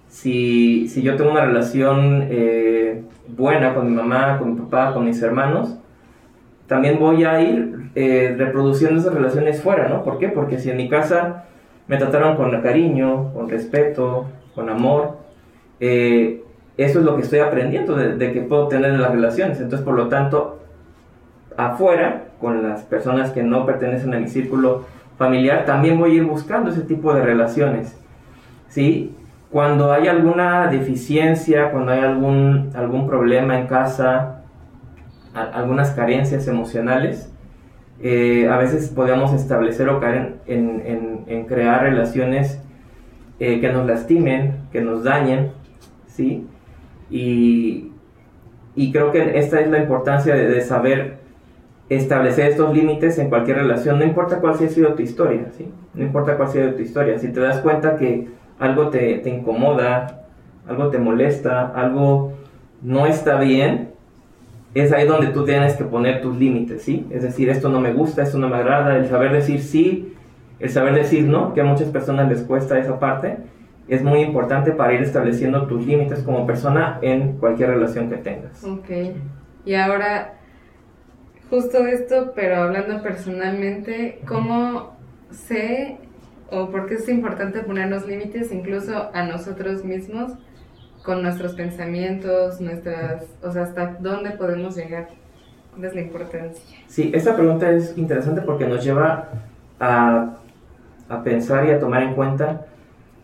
Si, 0.09 0.89
si, 0.89 1.03
yo 1.03 1.15
tengo 1.15 1.31
una 1.31 1.45
relación 1.45 2.27
eh, 2.29 3.03
buena 3.27 3.75
con 3.75 3.87
mi 3.87 3.95
mamá, 3.95 4.39
con 4.39 4.55
mi 4.55 4.59
papá, 4.61 4.93
con 4.93 5.05
mis 5.05 5.21
hermanos, 5.21 5.77
también 6.67 6.99
voy 6.99 7.23
a 7.23 7.39
ir 7.41 7.78
eh, 7.95 8.35
reproduciendo 8.37 8.99
esas 8.99 9.13
relaciones 9.13 9.61
fuera, 9.61 9.87
¿no? 9.87 10.03
¿Por 10.03 10.19
qué? 10.19 10.29
Porque 10.29 10.59
si 10.59 10.69
en 10.69 10.77
mi 10.77 10.89
casa 10.89 11.45
me 11.87 11.97
trataron 11.97 12.35
con 12.35 12.61
cariño, 12.61 13.33
con 13.33 13.49
respeto, 13.49 14.27
con 14.53 14.69
amor, 14.69 15.17
eh, 15.79 16.43
eso 16.77 16.99
es 16.99 17.05
lo 17.05 17.15
que 17.15 17.23
estoy 17.23 17.39
aprendiendo 17.39 17.95
de, 17.95 18.31
que 18.31 18.41
puedo 18.41 18.67
tener 18.67 18.91
en 18.91 19.01
las 19.01 19.11
relaciones. 19.11 19.59
Entonces, 19.59 19.83
por 19.83 19.95
lo 19.95 20.07
tanto, 20.07 20.59
afuera, 21.57 22.27
con 22.39 22.63
las 22.63 22.83
personas 22.83 23.31
que 23.31 23.43
no 23.43 23.65
pertenecen 23.65 24.13
a 24.13 24.19
mi 24.19 24.27
círculo 24.27 24.85
familiar, 25.17 25.65
también 25.65 25.99
voy 25.99 26.11
a 26.11 26.13
ir 26.15 26.23
buscando 26.23 26.69
ese 26.69 26.81
tipo 26.81 27.13
de 27.13 27.21
relaciones, 27.21 27.99
¿sí? 28.69 29.13
Cuando 29.51 29.91
hay 29.91 30.07
alguna 30.07 30.67
deficiencia, 30.67 31.71
cuando 31.71 31.91
hay 31.91 31.99
algún, 31.99 32.69
algún 32.75 33.07
problema 33.07 33.59
en 33.59 33.67
casa, 33.67 34.43
algunas 35.33 35.91
carencias 35.91 36.47
emocionales, 36.47 37.29
eh, 38.01 38.47
a 38.49 38.57
veces 38.57 38.89
podemos 38.89 39.33
establecer 39.33 39.89
o 39.89 39.99
caer 39.99 40.35
en, 40.47 41.45
crear 41.47 41.83
relaciones 41.83 42.61
eh, 43.39 43.59
que 43.59 43.71
nos 43.71 43.85
lastimen, 43.85 44.55
que 44.71 44.81
nos 44.81 45.03
dañen, 45.03 45.51
¿sí? 46.07 46.45
Y, 47.09 47.91
y 48.75 48.91
creo 48.91 49.11
que 49.11 49.37
esta 49.37 49.59
es 49.59 49.69
la 49.69 49.79
importancia 49.79 50.35
de, 50.35 50.61
saber 50.61 51.17
establecer 51.89 52.51
estos 52.51 52.73
límites 52.73 53.17
en 53.17 53.29
cualquier 53.29 53.57
relación, 53.57 53.99
no 53.99 54.05
importa 54.05 54.39
cuál 54.39 54.55
sea 54.55 54.69
sido 54.69 54.93
tu 54.93 55.01
historia, 55.01 55.47
¿sí? 55.57 55.71
No 55.93 56.03
importa 56.03 56.37
cuál 56.37 56.49
sea 56.49 56.75
tu 56.75 56.81
historia, 56.81 57.17
si 57.19 57.29
te 57.29 57.39
das 57.39 57.59
cuenta 57.59 57.97
que 57.97 58.27
algo 58.59 58.89
te, 58.89 59.17
te 59.19 59.29
incomoda, 59.29 60.25
algo 60.67 60.89
te 60.89 60.99
molesta, 60.99 61.67
algo 61.67 62.33
no 62.81 63.07
está 63.07 63.39
bien, 63.39 63.89
es 64.73 64.91
ahí 64.91 65.07
donde 65.07 65.27
tú 65.27 65.45
tienes 65.45 65.75
que 65.75 65.83
poner 65.83 66.21
tus 66.21 66.37
límites, 66.37 66.83
¿sí? 66.83 67.07
Es 67.09 67.23
decir, 67.23 67.49
esto 67.49 67.69
no 67.69 67.79
me 67.79 67.93
gusta, 67.93 68.23
esto 68.23 68.37
no 68.37 68.49
me 68.49 68.57
agrada, 68.57 68.97
el 68.97 69.07
saber 69.07 69.31
decir 69.31 69.61
sí, 69.61 70.13
el 70.59 70.69
saber 70.69 70.93
decir 70.93 71.25
no, 71.25 71.53
que 71.53 71.61
a 71.61 71.63
muchas 71.63 71.89
personas 71.89 72.29
les 72.29 72.41
cuesta 72.41 72.77
esa 72.77 72.99
parte, 72.99 73.37
es 73.87 74.03
muy 74.03 74.19
importante 74.19 74.71
para 74.71 74.93
ir 74.93 75.01
estableciendo 75.01 75.65
tus 75.65 75.85
límites 75.85 76.21
como 76.21 76.45
persona 76.45 76.99
en 77.01 77.37
cualquier 77.37 77.69
relación 77.69 78.09
que 78.09 78.17
tengas. 78.17 78.63
Ok, 78.63 78.89
y 79.65 79.73
ahora, 79.73 80.35
justo 81.49 81.85
esto, 81.87 82.33
pero 82.35 82.57
hablando 82.57 83.01
personalmente, 83.01 84.19
¿cómo 84.27 84.91
sé 85.31 85.97
o 86.51 86.69
por 86.69 86.87
qué 86.87 86.95
es 86.95 87.09
importante 87.09 87.61
ponernos 87.61 88.07
límites 88.07 88.51
incluso 88.51 89.09
a 89.13 89.23
nosotros 89.23 89.83
mismos? 89.83 90.33
Con 91.03 91.21
nuestros 91.21 91.53
pensamientos, 91.53 92.59
nuestras, 92.61 93.25
o 93.41 93.51
sea, 93.51 93.63
hasta 93.63 93.97
dónde 93.99 94.31
podemos 94.31 94.75
llegar. 94.75 95.07
¿Cuál 95.71 95.85
es 95.85 95.95
la 95.95 96.01
importancia? 96.01 96.63
Sí, 96.87 97.11
esta 97.13 97.35
pregunta 97.35 97.69
es 97.71 97.97
interesante 97.97 98.41
porque 98.41 98.67
nos 98.67 98.83
lleva 98.83 99.29
a, 99.79 100.37
a 101.07 101.23
pensar 101.23 101.65
y 101.67 101.71
a 101.71 101.79
tomar 101.79 102.03
en 102.03 102.13
cuenta 102.15 102.65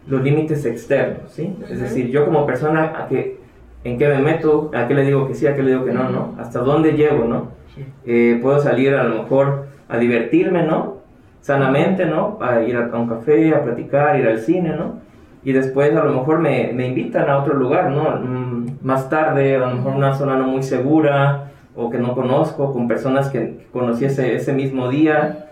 los 0.08 0.24
límites 0.24 0.66
externos, 0.66 1.32
¿sí? 1.32 1.56
Es 1.70 1.80
decir, 1.80 2.10
yo 2.10 2.26
como 2.26 2.46
persona, 2.46 2.94
¿a 2.96 3.08
qué, 3.08 3.40
¿en 3.84 3.98
qué 3.98 4.08
me 4.08 4.20
meto? 4.20 4.72
¿A 4.74 4.88
qué 4.88 4.94
le 4.94 5.04
digo 5.04 5.28
que 5.28 5.34
sí? 5.34 5.48
¿A 5.48 5.56
qué 5.56 5.64
le 5.64 5.72
digo 5.72 5.86
que 5.86 5.94
no? 5.94 6.10
¿no? 6.10 6.36
¿Hasta 6.40 6.60
dónde 6.60 6.94
llego? 6.94 7.26
¿no? 7.26 7.50
Eh, 8.06 8.40
puedo 8.42 8.60
salir 8.60 8.94
a 8.96 9.04
lo 9.04 9.24
mejor 9.24 9.68
a 9.90 9.98
divertirme, 9.98 10.64
¿no? 10.64 10.98
Sanamente, 11.42 12.06
¿no? 12.06 12.38
A 12.42 12.62
ir 12.62 12.76
a 12.76 12.88
un 12.98 13.08
café, 13.08 13.54
a 13.54 13.64
platicar, 13.64 14.20
ir 14.20 14.28
al 14.28 14.40
cine, 14.40 14.76
¿no? 14.76 15.00
Y 15.46 15.54
después 15.54 15.96
a 15.96 16.04
lo 16.04 16.12
mejor 16.12 16.40
me, 16.40 16.74
me 16.74 16.88
invitan 16.88 17.30
a 17.30 17.38
otro 17.38 17.54
lugar, 17.54 17.92
¿no? 17.92 18.20
Mm, 18.20 18.80
más 18.82 19.10
tarde, 19.10 19.56
a 19.56 19.60
lo 19.60 19.76
mejor 19.76 19.94
una 19.94 20.16
zona 20.16 20.36
no 20.38 20.48
muy 20.48 20.64
segura 20.64 21.52
o 21.76 21.92
que 21.92 22.00
no 22.00 22.16
conozco, 22.16 22.74
con 22.74 22.88
personas 22.88 23.30
que 23.30 23.68
conocí 23.72 24.06
ese, 24.06 24.36
ese 24.36 24.54
mismo 24.54 24.90
día, 24.90 25.52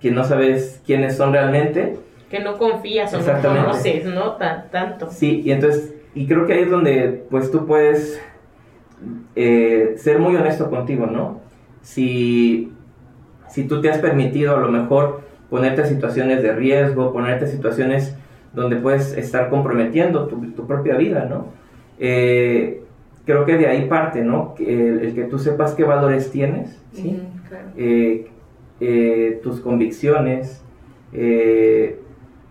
que 0.00 0.10
no 0.10 0.24
sabes 0.24 0.80
quiénes 0.86 1.18
son 1.18 1.34
realmente. 1.34 1.98
Que 2.30 2.40
no 2.40 2.56
confías 2.56 3.12
o 3.12 3.18
no 3.18 3.42
conoces, 3.42 4.06
¿no? 4.06 4.36
tanto. 4.70 5.10
Sí, 5.10 5.42
y 5.44 5.52
entonces, 5.52 5.94
y 6.14 6.26
creo 6.26 6.46
que 6.46 6.54
ahí 6.54 6.62
es 6.62 6.70
donde 6.70 7.26
pues 7.28 7.50
tú 7.50 7.66
puedes 7.66 8.18
eh, 9.36 9.94
ser 9.98 10.20
muy 10.20 10.36
honesto 10.36 10.70
contigo, 10.70 11.06
¿no? 11.06 11.40
Si, 11.82 12.72
si 13.50 13.64
tú 13.64 13.82
te 13.82 13.90
has 13.90 13.98
permitido 13.98 14.56
a 14.56 14.60
lo 14.60 14.68
mejor 14.68 15.20
ponerte 15.50 15.82
a 15.82 15.86
situaciones 15.86 16.42
de 16.42 16.52
riesgo, 16.52 17.12
ponerte 17.12 17.44
a 17.44 17.48
situaciones 17.48 18.16
donde 18.54 18.76
puedes 18.76 19.16
estar 19.16 19.50
comprometiendo 19.50 20.26
tu, 20.26 20.52
tu 20.52 20.66
propia 20.66 20.96
vida, 20.96 21.26
¿no? 21.28 21.46
Eh, 21.98 22.82
creo 23.24 23.44
que 23.44 23.56
de 23.56 23.66
ahí 23.66 23.88
parte, 23.88 24.22
¿no? 24.22 24.54
El, 24.58 25.14
que 25.14 25.24
tú 25.24 25.38
sepas 25.38 25.74
qué 25.74 25.84
valores 25.84 26.30
tienes, 26.30 26.80
¿sí? 26.92 27.20
Eh, 27.76 28.26
eh, 28.80 29.40
tus 29.42 29.60
convicciones, 29.60 30.62
el 31.12 31.96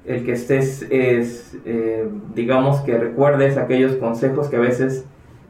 que 0.05 0.31
estés, 0.31 0.87
es, 0.89 1.57
digamos, 2.33 2.81
que 2.81 2.97
recuerdes 2.97 3.57
aquellos 3.57 3.95
consejos 3.95 4.49
que 4.49 4.57
a 4.57 4.61
veces 4.61 5.05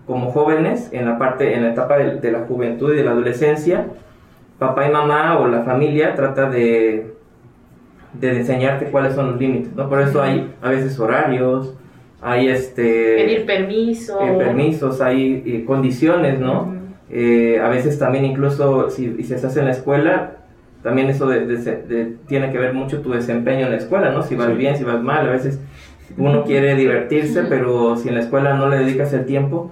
como 0.07 0.31
jóvenes, 0.31 0.89
en 0.91 1.05
la 1.05 1.17
parte, 1.17 1.55
en 1.55 1.63
la 1.63 1.71
etapa 1.71 1.97
de, 1.97 2.19
de 2.19 2.31
la 2.31 2.39
juventud 2.41 2.93
y 2.93 2.97
de 2.97 3.03
la 3.03 3.11
adolescencia, 3.11 3.87
papá 4.59 4.87
y 4.87 4.91
mamá 4.91 5.39
o 5.39 5.47
la 5.47 5.61
familia 5.61 6.15
trata 6.15 6.49
de 6.49 7.12
de 8.13 8.37
enseñarte 8.37 8.85
cuáles 8.85 9.15
son 9.15 9.31
los 9.31 9.39
límites, 9.39 9.73
¿no? 9.75 9.89
Por 9.89 10.01
eso 10.01 10.21
hay 10.21 10.53
a 10.61 10.69
veces 10.69 10.99
horarios, 10.99 11.73
hay 12.21 12.47
este... 12.47 13.15
Pedir 13.15 13.45
permiso. 13.45 14.19
Eh, 14.21 14.35
permisos, 14.37 15.01
hay 15.01 15.43
eh, 15.45 15.65
condiciones, 15.65 16.39
¿no? 16.39 16.73
Eh, 17.09 17.59
a 17.59 17.69
veces 17.69 17.99
también 17.99 18.25
incluso 18.25 18.89
si, 18.89 19.23
si, 19.23 19.33
estás 19.33 19.57
en 19.57 19.65
la 19.65 19.71
escuela, 19.71 20.37
también 20.81 21.09
eso 21.09 21.27
de, 21.27 22.15
tiene 22.27 22.51
que 22.51 22.57
ver 22.57 22.73
mucho 22.73 23.01
tu 23.01 23.11
desempeño 23.11 23.65
en 23.65 23.71
la 23.71 23.77
escuela, 23.77 24.11
¿no? 24.11 24.23
Si 24.23 24.35
vas 24.35 24.55
bien, 24.55 24.77
si 24.77 24.83
vas 24.83 25.01
mal, 25.01 25.27
a 25.27 25.31
veces 25.31 25.59
uno 26.17 26.43
quiere 26.43 26.75
divertirse, 26.75 27.43
pero 27.43 27.97
si 27.97 28.09
en 28.09 28.15
la 28.15 28.21
escuela 28.21 28.53
no 28.53 28.69
le 28.69 28.77
dedicas 28.77 29.13
el 29.13 29.25
tiempo, 29.25 29.71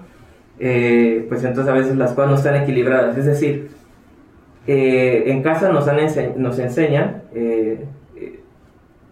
pues 0.58 1.44
entonces 1.44 1.68
a 1.68 1.74
veces 1.74 1.96
las 1.96 2.12
cosas 2.14 2.32
no 2.32 2.36
están 2.38 2.56
equilibradas. 2.56 3.18
Es 3.18 3.26
decir, 3.26 3.70
en 4.68 5.42
casa 5.42 5.72
nos, 5.72 5.88
han 5.88 5.98
nos 6.38 6.60
enseñan 6.60 7.24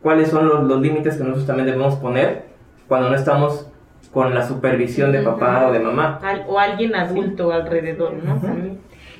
cuáles 0.02 0.30
son 0.30 0.68
los, 0.68 0.82
límites 0.82 1.18
que 1.18 1.24
nosotros 1.24 1.48
también 1.48 1.68
debemos 1.68 1.96
poner 1.96 2.44
cuando 2.88 3.10
no 3.10 3.16
estamos 3.16 3.68
con 4.14 4.34
la 4.34 4.48
supervisión 4.48 5.12
de 5.12 5.22
papá 5.22 5.68
o 5.68 5.72
de 5.72 5.80
mamá. 5.80 6.20
o 6.48 6.60
alguien 6.60 6.96
adulto 6.96 7.52
alrededor, 7.52 8.14
¿no? 8.14 8.40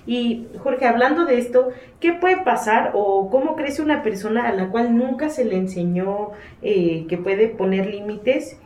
Y 0.08 0.48
Jorge, 0.64 0.88
hablando 0.88 1.26
de 1.26 1.38
esto, 1.38 1.70
¿qué 2.00 2.14
puede 2.14 2.38
pasar 2.38 2.92
o 2.96 3.30
cómo 3.30 3.56
crece 3.56 3.84
una 3.84 4.02
persona 4.02 4.48
a 4.48 4.54
la 4.54 4.70
cual 4.70 4.98
nunca 4.98 5.30
se 5.30 5.46
le 5.46 5.56
enseñó 5.56 6.32
eh, 6.64 7.06
que 7.08 7.18
puede 7.18 7.48
poner 7.48 7.86
límites 7.86 8.58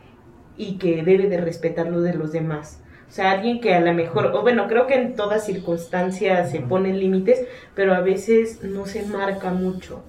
y 0.56 0.78
que 0.78 1.02
debe 1.02 1.28
de 1.28 1.38
respetar 1.38 1.88
lo 1.88 2.00
de 2.00 2.14
los 2.14 2.32
demás? 2.32 2.82
O 3.08 3.12
sea, 3.12 3.32
alguien 3.32 3.60
que 3.60 3.74
a 3.74 3.80
lo 3.80 3.92
mejor, 3.92 4.32
o 4.34 4.40
bueno, 4.40 4.66
creo 4.68 4.86
que 4.86 4.94
en 4.94 5.14
todas 5.14 5.44
circunstancias 5.44 6.50
se 6.50 6.60
ponen 6.60 6.98
límites, 6.98 7.44
pero 7.74 7.94
a 7.94 8.00
veces 8.00 8.62
no 8.62 8.86
se 8.86 9.04
marca 9.04 9.50
mucho 9.50 10.02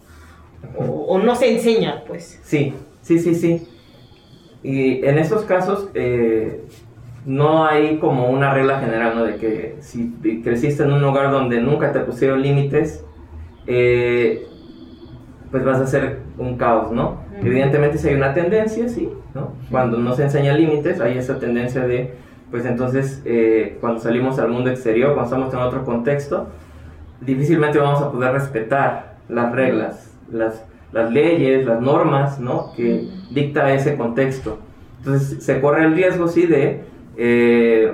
o, 0.77 1.19
no 1.19 1.35
se 1.35 1.51
enseña, 1.51 2.03
pues. 2.07 2.39
Sí, 2.43 2.73
sí, 3.01 3.19
sí, 3.19 3.35
sí. 3.35 3.67
Y 4.63 5.05
en 5.05 5.19
estos 5.19 5.43
casos 5.43 5.89
eh, 5.93 6.65
no 7.25 7.65
hay 7.65 7.97
como 7.97 8.29
una 8.29 8.53
regla 8.53 8.79
general, 8.79 9.15
¿no? 9.15 9.23
De 9.25 9.35
que 9.37 9.75
si 9.79 10.11
creciste 10.43 10.83
en 10.83 10.93
un 10.93 11.01
lugar 11.01 11.31
donde 11.31 11.61
nunca 11.61 11.91
te 11.91 11.99
pusieron 11.99 12.41
límites, 12.41 13.03
eh, 13.67 14.47
pues 15.51 15.63
vas 15.63 15.79
a 15.79 15.87
ser 15.87 16.19
un 16.37 16.57
caos, 16.57 16.91
¿no? 16.91 17.23
Evidentemente 17.41 17.97
si 17.97 18.09
hay 18.09 18.15
una 18.15 18.33
tendencia, 18.33 18.87
sí, 18.87 19.09
¿no? 19.33 19.53
Cuando 19.69 19.97
no 19.97 20.15
se 20.15 20.23
enseña 20.23 20.53
límites, 20.53 21.01
hay 21.01 21.17
esa 21.17 21.39
tendencia 21.39 21.85
de, 21.85 22.13
pues 22.51 22.65
entonces, 22.65 23.21
eh, 23.25 23.77
cuando 23.81 23.99
salimos 23.99 24.39
al 24.39 24.49
mundo 24.49 24.69
exterior, 24.69 25.13
cuando 25.13 25.25
estamos 25.25 25.53
en 25.53 25.59
otro 25.59 25.83
contexto, 25.83 26.47
difícilmente 27.21 27.79
vamos 27.79 28.01
a 28.01 28.11
poder 28.11 28.33
respetar 28.33 29.15
las 29.27 29.51
reglas 29.51 30.14
las, 30.31 30.65
las 30.91 31.11
leyes, 31.11 31.65
las 31.65 31.81
normas, 31.81 32.39
¿no? 32.39 32.73
Que 32.75 33.07
dicta 33.31 33.73
ese 33.73 33.95
contexto. 33.97 34.59
Entonces 34.99 35.43
se 35.43 35.61
corre 35.61 35.85
el 35.85 35.93
riesgo, 35.93 36.27
sí, 36.27 36.45
de 36.47 36.83
eh, 37.17 37.93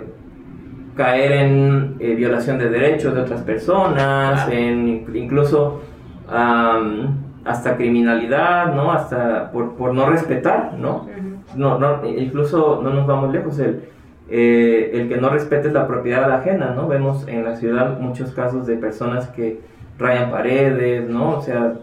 caer 0.95 1.31
en 1.31 1.95
eh, 1.99 2.15
violación 2.15 2.57
de 2.57 2.69
derechos 2.69 3.13
de 3.15 3.21
otras 3.21 3.41
personas, 3.41 4.49
en 4.49 5.05
incluso 5.13 5.81
hasta 6.27 7.75
criminalidad, 7.75 8.73
¿no? 8.73 8.91
Hasta 8.91 9.51
por, 9.51 9.75
por 9.75 9.93
no 9.93 10.09
respetar, 10.09 10.75
¿no? 10.77 11.07
no, 11.55 11.77
no 11.77 12.05
incluso 12.07 12.81
no 12.81 12.91
nos 12.91 13.05
vamos 13.07 13.33
lejos, 13.33 13.59
el, 13.59 13.83
eh, 14.29 14.91
el 14.93 15.09
que 15.09 15.17
no 15.17 15.29
respete 15.29 15.71
la 15.71 15.87
propiedad 15.87 16.31
ajena, 16.31 16.71
¿no? 16.75 16.87
Vemos 16.87 17.27
en 17.27 17.43
la 17.43 17.55
ciudad 17.55 17.99
muchos 17.99 18.31
casos 18.31 18.65
de 18.65 18.77
personas 18.77 19.27
que 19.29 19.59
rayan 19.97 20.31
paredes, 20.31 21.09
¿no? 21.09 21.37
O 21.37 21.41
sea, 21.41 21.73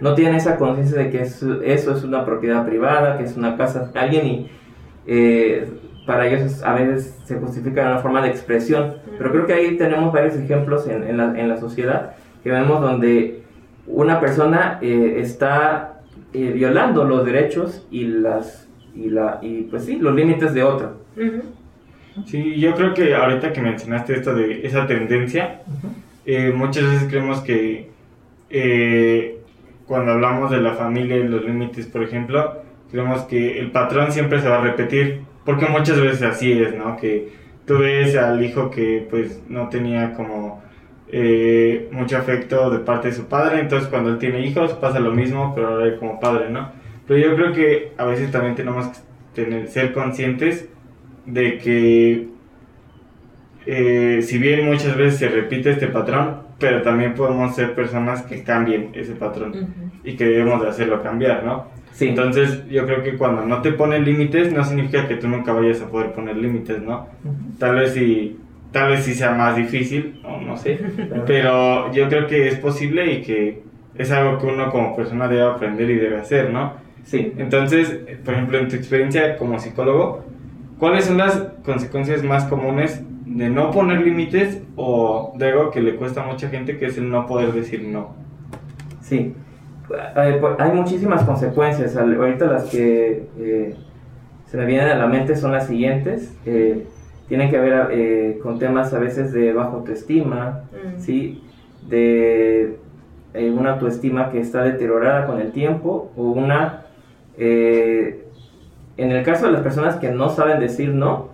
no 0.00 0.14
tienen 0.14 0.36
esa 0.36 0.56
conciencia 0.56 0.98
de 0.98 1.10
que 1.10 1.20
eso, 1.22 1.62
es 1.62 2.04
una 2.04 2.24
propiedad 2.24 2.64
privada, 2.66 3.18
que 3.18 3.24
es 3.24 3.36
una 3.36 3.56
casa 3.56 3.90
de 3.92 3.98
alguien 3.98 4.26
y 4.26 4.46
eh, 5.06 5.68
para 6.06 6.26
ellos 6.26 6.62
a 6.62 6.74
veces 6.74 7.18
se 7.24 7.36
justifica 7.36 7.82
de 7.82 7.92
una 7.92 7.98
forma 7.98 8.22
de 8.22 8.28
expresión. 8.28 8.94
Pero 9.18 9.30
creo 9.30 9.46
que 9.46 9.52
ahí 9.52 9.76
tenemos 9.76 10.12
varios 10.12 10.34
ejemplos 10.36 10.88
en, 10.88 11.04
en, 11.04 11.16
la, 11.16 11.38
en 11.38 11.48
la, 11.48 11.58
sociedad 11.58 12.14
que 12.42 12.50
vemos 12.50 12.80
donde 12.80 13.42
una 13.86 14.20
persona 14.20 14.78
eh, 14.80 15.16
está 15.18 16.00
eh, 16.32 16.52
violando 16.52 17.04
los 17.04 17.24
derechos 17.24 17.86
y 17.90 18.04
las 18.04 18.68
y 18.94 19.08
la 19.08 19.38
y 19.40 19.62
pues 19.62 19.84
sí 19.84 19.96
los 19.96 20.14
límites 20.14 20.54
de 20.54 20.62
otra. 20.62 20.92
Sí, 22.26 22.58
yo 22.58 22.74
creo 22.74 22.94
que 22.94 23.14
ahorita 23.14 23.52
que 23.52 23.60
mencionaste 23.60 24.14
esto 24.14 24.34
de 24.34 24.66
esa 24.66 24.86
tendencia, 24.86 25.62
muchas 26.54 26.84
veces 26.84 27.08
creemos 27.08 27.40
que 27.40 27.90
cuando 29.86 30.12
hablamos 30.12 30.50
de 30.50 30.60
la 30.60 30.74
familia 30.74 31.16
y 31.16 31.28
los 31.28 31.44
límites, 31.44 31.86
por 31.86 32.02
ejemplo, 32.02 32.62
creemos 32.90 33.22
que 33.22 33.58
el 33.58 33.70
patrón 33.70 34.12
siempre 34.12 34.40
se 34.40 34.48
va 34.48 34.58
a 34.58 34.62
repetir, 34.62 35.22
porque 35.44 35.66
muchas 35.66 36.00
veces 36.00 36.22
así 36.22 36.52
es, 36.52 36.74
¿no? 36.74 36.96
Que 36.96 37.32
tú 37.66 37.78
ves 37.78 38.16
al 38.16 38.44
hijo 38.44 38.70
que 38.70 39.06
pues 39.10 39.42
no 39.48 39.68
tenía 39.68 40.14
como 40.14 40.62
eh, 41.08 41.88
mucho 41.92 42.16
afecto 42.16 42.70
de 42.70 42.78
parte 42.78 43.08
de 43.08 43.14
su 43.14 43.26
padre, 43.26 43.60
entonces 43.60 43.88
cuando 43.88 44.10
él 44.10 44.18
tiene 44.18 44.46
hijos 44.46 44.72
pasa 44.74 45.00
lo 45.00 45.12
mismo, 45.12 45.52
pero 45.54 45.68
ahora 45.68 45.96
como 45.96 46.20
padre, 46.20 46.50
¿no? 46.50 46.70
Pero 47.06 47.20
yo 47.20 47.36
creo 47.36 47.52
que 47.52 47.92
a 47.98 48.04
veces 48.04 48.30
también 48.30 48.54
tenemos 48.54 48.86
que 48.86 48.98
tener, 49.34 49.68
ser 49.68 49.92
conscientes 49.92 50.68
de 51.26 51.58
que 51.58 52.28
eh, 53.66 54.20
si 54.22 54.38
bien 54.38 54.66
muchas 54.66 54.96
veces 54.96 55.18
se 55.18 55.28
repite 55.28 55.70
este 55.70 55.86
patrón, 55.88 56.42
pero 56.62 56.80
también 56.80 57.14
podemos 57.14 57.56
ser 57.56 57.74
personas 57.74 58.22
que 58.22 58.44
cambien 58.44 58.90
ese 58.94 59.14
patrón 59.14 59.74
y 60.04 60.14
que 60.14 60.24
debemos 60.24 60.62
de 60.62 60.68
hacerlo 60.68 61.02
cambiar, 61.02 61.42
¿no? 61.42 61.66
Sí, 61.90 62.06
Entonces 62.06 62.68
yo 62.68 62.86
creo 62.86 63.02
que 63.02 63.16
cuando 63.16 63.44
no 63.44 63.60
te 63.62 63.72
ponen 63.72 64.04
límites 64.04 64.52
no 64.52 64.62
significa 64.62 65.08
que 65.08 65.16
tú 65.16 65.26
nunca 65.26 65.52
vayas 65.52 65.82
a 65.82 65.88
poder 65.88 66.12
poner 66.12 66.36
límites, 66.36 66.80
¿no? 66.80 67.08
Tal 67.58 67.74
vez 67.74 67.94
sí, 67.94 68.38
tal 68.70 68.90
vez 68.90 69.02
sí 69.04 69.12
sea 69.12 69.32
más 69.32 69.56
difícil, 69.56 70.20
o 70.24 70.40
no 70.40 70.56
sé, 70.56 70.78
pero 71.26 71.92
yo 71.92 72.08
creo 72.08 72.28
que 72.28 72.46
es 72.46 72.54
posible 72.60 73.12
y 73.12 73.22
que 73.22 73.62
es 73.96 74.12
algo 74.12 74.38
que 74.38 74.46
uno 74.46 74.70
como 74.70 74.94
persona 74.94 75.26
debe 75.26 75.42
aprender 75.42 75.90
y 75.90 75.96
debe 75.96 76.18
hacer, 76.18 76.50
¿no? 76.50 76.74
sí. 77.04 77.32
Entonces, 77.38 77.98
por 78.24 78.34
ejemplo, 78.34 78.58
en 78.58 78.68
tu 78.68 78.76
experiencia 78.76 79.36
como 79.36 79.58
psicólogo, 79.58 80.24
¿cuáles 80.78 81.06
son 81.06 81.18
las 81.18 81.36
consecuencias 81.64 82.22
más 82.22 82.44
comunes 82.44 83.02
de 83.24 83.48
no 83.48 83.70
poner 83.70 84.00
límites 84.00 84.60
o 84.76 85.32
de 85.36 85.48
algo 85.50 85.70
que 85.70 85.80
le 85.80 85.96
cuesta 85.96 86.22
a 86.22 86.26
mucha 86.26 86.48
gente 86.48 86.78
que 86.78 86.86
es 86.86 86.98
el 86.98 87.08
no 87.10 87.26
poder 87.26 87.52
decir 87.52 87.82
no? 87.84 88.14
Sí, 89.00 89.34
pues, 89.88 90.00
hay 90.58 90.72
muchísimas 90.72 91.22
consecuencias. 91.24 91.96
Ahorita 91.96 92.46
las 92.46 92.64
que 92.64 93.26
eh, 93.38 93.74
se 94.46 94.56
me 94.56 94.64
vienen 94.66 94.88
a 94.88 94.94
la 94.96 95.06
mente 95.06 95.36
son 95.36 95.52
las 95.52 95.66
siguientes. 95.66 96.34
Eh, 96.46 96.86
tienen 97.28 97.50
que 97.50 97.58
ver 97.58 97.88
eh, 97.92 98.38
con 98.42 98.58
temas 98.58 98.92
a 98.92 98.98
veces 98.98 99.32
de 99.32 99.52
baja 99.52 99.70
autoestima, 99.70 100.62
Mm. 100.72 101.00
¿sí? 101.00 101.44
de 101.88 102.76
eh, 103.34 103.50
una 103.50 103.72
autoestima 103.74 104.30
que 104.30 104.40
está 104.40 104.62
deteriorada 104.62 105.26
con 105.26 105.40
el 105.40 105.52
tiempo 105.52 106.10
o 106.16 106.22
una... 106.30 106.82
eh, 107.38 108.24
en 108.96 109.10
el 109.10 109.24
caso 109.24 109.46
de 109.46 109.52
las 109.52 109.62
personas 109.62 109.96
que 109.96 110.10
no 110.10 110.28
saben 110.28 110.60
decir 110.60 110.90
no, 110.90 111.28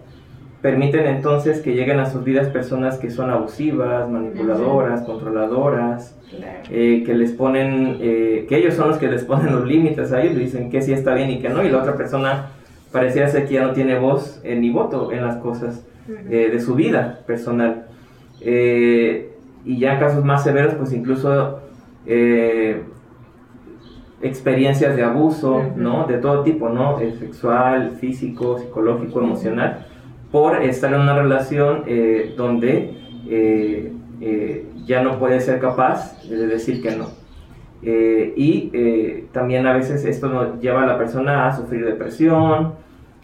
permiten 0.63 1.07
entonces 1.07 1.61
que 1.61 1.75
lleguen 1.75 2.01
a 2.01 2.07
sus 2.07 2.25
vidas 2.25 2.49
personas 2.49 2.99
que 2.99 3.11
son 3.11 3.31
abusivas, 3.31 4.09
manipuladoras, 4.11 5.03
controladoras, 5.03 6.15
Claro. 6.31 6.69
eh, 6.71 7.05
que 7.07 7.15
les 7.15 7.33
ponen, 7.33 7.97
eh, 8.01 8.45
que 8.49 8.57
ellos 8.59 8.75
son 8.75 8.89
los 8.89 8.99
que 8.99 9.09
les 9.09 9.25
ponen 9.31 9.55
los 9.55 9.67
límites 9.67 10.13
a 10.13 10.21
ellos, 10.23 10.35
le 10.35 10.41
dicen 10.41 10.69
que 10.71 10.83
sí 10.83 10.93
está 10.93 11.15
bien 11.15 11.31
y 11.31 11.39
que 11.39 11.49
no, 11.49 11.63
y 11.65 11.71
la 11.71 11.79
otra 11.79 11.97
persona 11.97 12.47
pareciera 12.93 13.29
ser 13.29 13.47
que 13.47 13.55
ya 13.55 13.63
no 13.67 13.73
tiene 13.73 13.99
voz 13.99 14.41
eh, 14.45 14.57
ni 14.57 14.71
voto 14.71 15.13
en 15.13 15.25
las 15.25 15.37
cosas 15.37 15.85
de 16.09 16.59
su 16.59 16.75
vida 16.75 17.21
personal. 17.27 17.85
Y 18.41 19.79
ya 19.79 19.93
en 19.93 20.01
casos 20.01 20.25
más 20.25 20.43
severos, 20.43 20.73
pues 20.75 20.95
incluso 20.95 21.61
experiencias 24.23 24.97
de 24.97 25.03
abuso. 25.05 25.63
¿no? 25.77 26.07
De 26.07 26.19
todo 26.19 26.43
tipo, 26.43 26.69
¿no? 26.69 26.99
Sexual, 26.99 27.93
físico, 28.01 28.59
psicológico, 28.59 29.21
emocional, 29.21 29.87
por 30.33 30.63
estar 30.63 30.93
en 30.93 31.01
una 31.01 31.15
relación 31.17 31.85
eh, 31.87 32.35
donde 32.37 32.95
eh, 33.29 33.93
eh, 34.21 34.67
ya 34.85 35.03
no 35.03 35.19
puede 35.19 35.41
ser 35.41 35.59
capaz 35.61 36.23
de 36.29 36.47
decir 36.47 36.83
que 36.83 36.97
no. 36.97 37.07
Eh, 37.83 38.33
y 38.37 38.71
eh, 38.73 39.25
también 39.33 39.67
a 39.67 39.73
veces 39.73 40.05
esto 40.05 40.29
nos 40.29 40.61
lleva 40.61 40.83
a 40.83 40.87
la 40.87 40.99
persona 40.99 41.47
a 41.47 41.57
sufrir 41.57 41.85
depresión, 41.85 42.75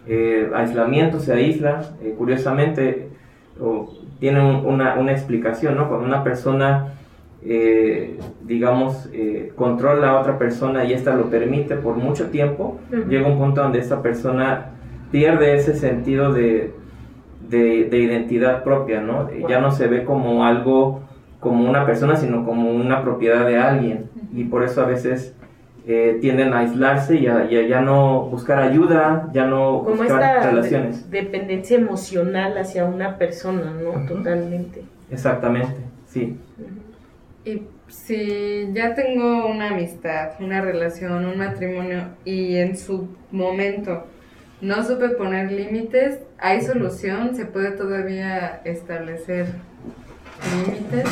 eh, 0.06 0.50
aislamiento, 0.54 1.18
se 1.20 1.32
aísla. 1.32 1.82
curiosamente, 2.16 3.08
o 3.61 3.92
tiene 4.20 4.40
un- 4.40 4.64
una, 4.66 4.94
una 4.94 5.12
explicación, 5.12 5.76
¿no? 5.76 5.88
Cuando 5.88 6.06
una 6.06 6.23
persona, 6.25 6.92
digamos, 8.42 9.08
controla 9.56 10.11
a 10.11 10.20
otra 10.20 10.38
persona 10.38 10.84
y 10.84 10.92
esta 10.92 11.14
lo 11.14 11.25
permite 11.30 11.76
por 11.76 11.96
mucho 11.96 12.26
tiempo, 12.31 12.79
Ujú. 12.92 13.09
llega 13.11 13.26
un 13.29 13.38
punto 13.38 13.62
donde 13.62 13.79
esta 13.81 14.02
persona 14.02 14.70
pierde 15.11 15.55
ese 15.55 15.74
sentido 15.74 16.33
de, 16.33 16.72
de, 17.48 17.85
de 17.85 17.98
identidad 17.98 18.62
propia, 18.64 19.00
¿no? 19.00 19.28
Ya 19.48 19.61
no 19.61 19.70
se 19.70 19.87
ve 19.87 20.04
como 20.04 20.44
algo, 20.44 21.00
como 21.40 21.68
una 21.68 21.85
persona, 21.87 22.16
sino 22.16 22.44
como 22.44 22.70
una 22.70 23.02
propiedad 23.02 23.46
de 23.46 23.59
alguien. 23.59 24.11
Y 24.35 24.44
por 24.44 24.62
eso 24.64 24.83
a 24.83 24.87
veces 24.87 25.35
eh, 25.87 26.18
tienden 26.20 26.54
a 26.54 26.61
aislarse 26.61 27.16
y 27.16 27.26
a, 27.26 27.44
y 27.50 27.57
a 27.57 27.68
ya 27.68 27.80
no 27.80 28.22
buscar 28.22 28.59
ayuda, 28.59 29.28
ya 29.33 29.44
no 29.44 29.83
Como 29.85 29.96
buscar 29.96 30.22
esta 30.37 30.50
relaciones. 30.50 31.11
de- 31.11 31.22
dependencia 31.22 31.76
emocional 31.76 32.57
hacia 32.57 32.85
una 32.87 33.18
persona, 33.18 33.72
¿no? 33.83 34.07
Totalmente. 34.07 34.83
Exactamente, 35.11 35.74
sí. 36.07 36.38
Y 37.44 37.62
si 37.88 38.70
ya 38.72 38.94
tengo 38.94 39.46
una 39.46 39.68
amistad, 39.68 40.30
una 40.40 40.62
relación, 40.62 41.26
un 41.26 41.37
matrimonio 41.37 42.04
y 42.24 42.57
en 42.57 42.76
su 42.78 43.07
momento 43.30 44.04
no 44.64 44.83
supe 44.83 45.11
poner 45.11 45.53
límites, 45.53 46.20
¿hay 46.38 46.62
solución? 46.62 47.35
¿Se 47.35 47.44
puede 47.46 47.72
todavía 47.72 48.61
establecer 48.64 49.46
límites? 50.66 51.05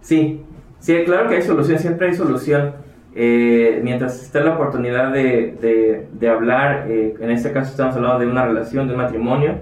Sí, 0.00 0.42
sí, 0.78 1.02
claro 1.04 1.28
que 1.28 1.36
hay 1.36 1.42
solución, 1.42 1.78
siempre 1.78 2.08
hay 2.08 2.14
solución. 2.14 2.72
Eh, 3.16 3.80
mientras 3.84 4.20
esté 4.22 4.40
la 4.40 4.54
oportunidad 4.54 5.12
de, 5.12 5.56
de- 5.60 6.06
de 6.12 6.28
hablar, 6.28 6.86
eh, 6.88 7.14
en 7.20 7.30
este 7.30 7.52
caso 7.52 7.70
estamos 7.70 7.96
hablando 7.96 8.18
de 8.20 8.26
una 8.26 8.44
relación, 8.44 8.86
de 8.88 8.94
un 8.94 9.00
matrimonio, 9.00 9.54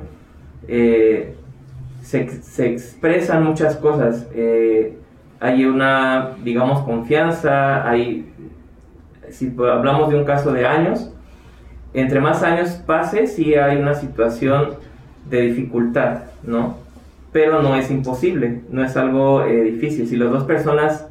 eh, 0.68 1.35
se, 2.02 2.28
se 2.42 2.66
expresan 2.72 3.44
muchas 3.44 3.76
cosas. 3.76 4.26
Eh, 4.35 4.96
hay 5.38 5.64
una, 5.64 6.37
digamos, 6.42 6.83
confianza, 6.83 7.88
hay, 7.88 8.33
si 9.31 9.55
hablamos 9.59 10.09
de 10.11 10.16
un 10.16 10.24
caso 10.24 10.52
de 10.52 10.66
años, 10.66 11.12
entre 11.94 12.20
más 12.20 12.42
años 12.42 12.70
pase, 12.87 13.26
sí 13.26 13.55
hay 13.55 13.76
una 13.76 13.94
situación 13.94 14.70
de 15.28 15.42
dificultad, 15.42 16.22
¿no? 16.42 16.76
Pero 17.33 17.62
no 17.62 17.76
es 17.76 17.90
imposible, 17.90 18.61
no 18.70 18.85
es 18.85 18.96
algo 18.96 19.44
eh, 19.44 19.62
difícil. 19.62 20.07
Si 20.07 20.16
las 20.16 20.31
dos 20.31 20.44
personas 20.44 21.07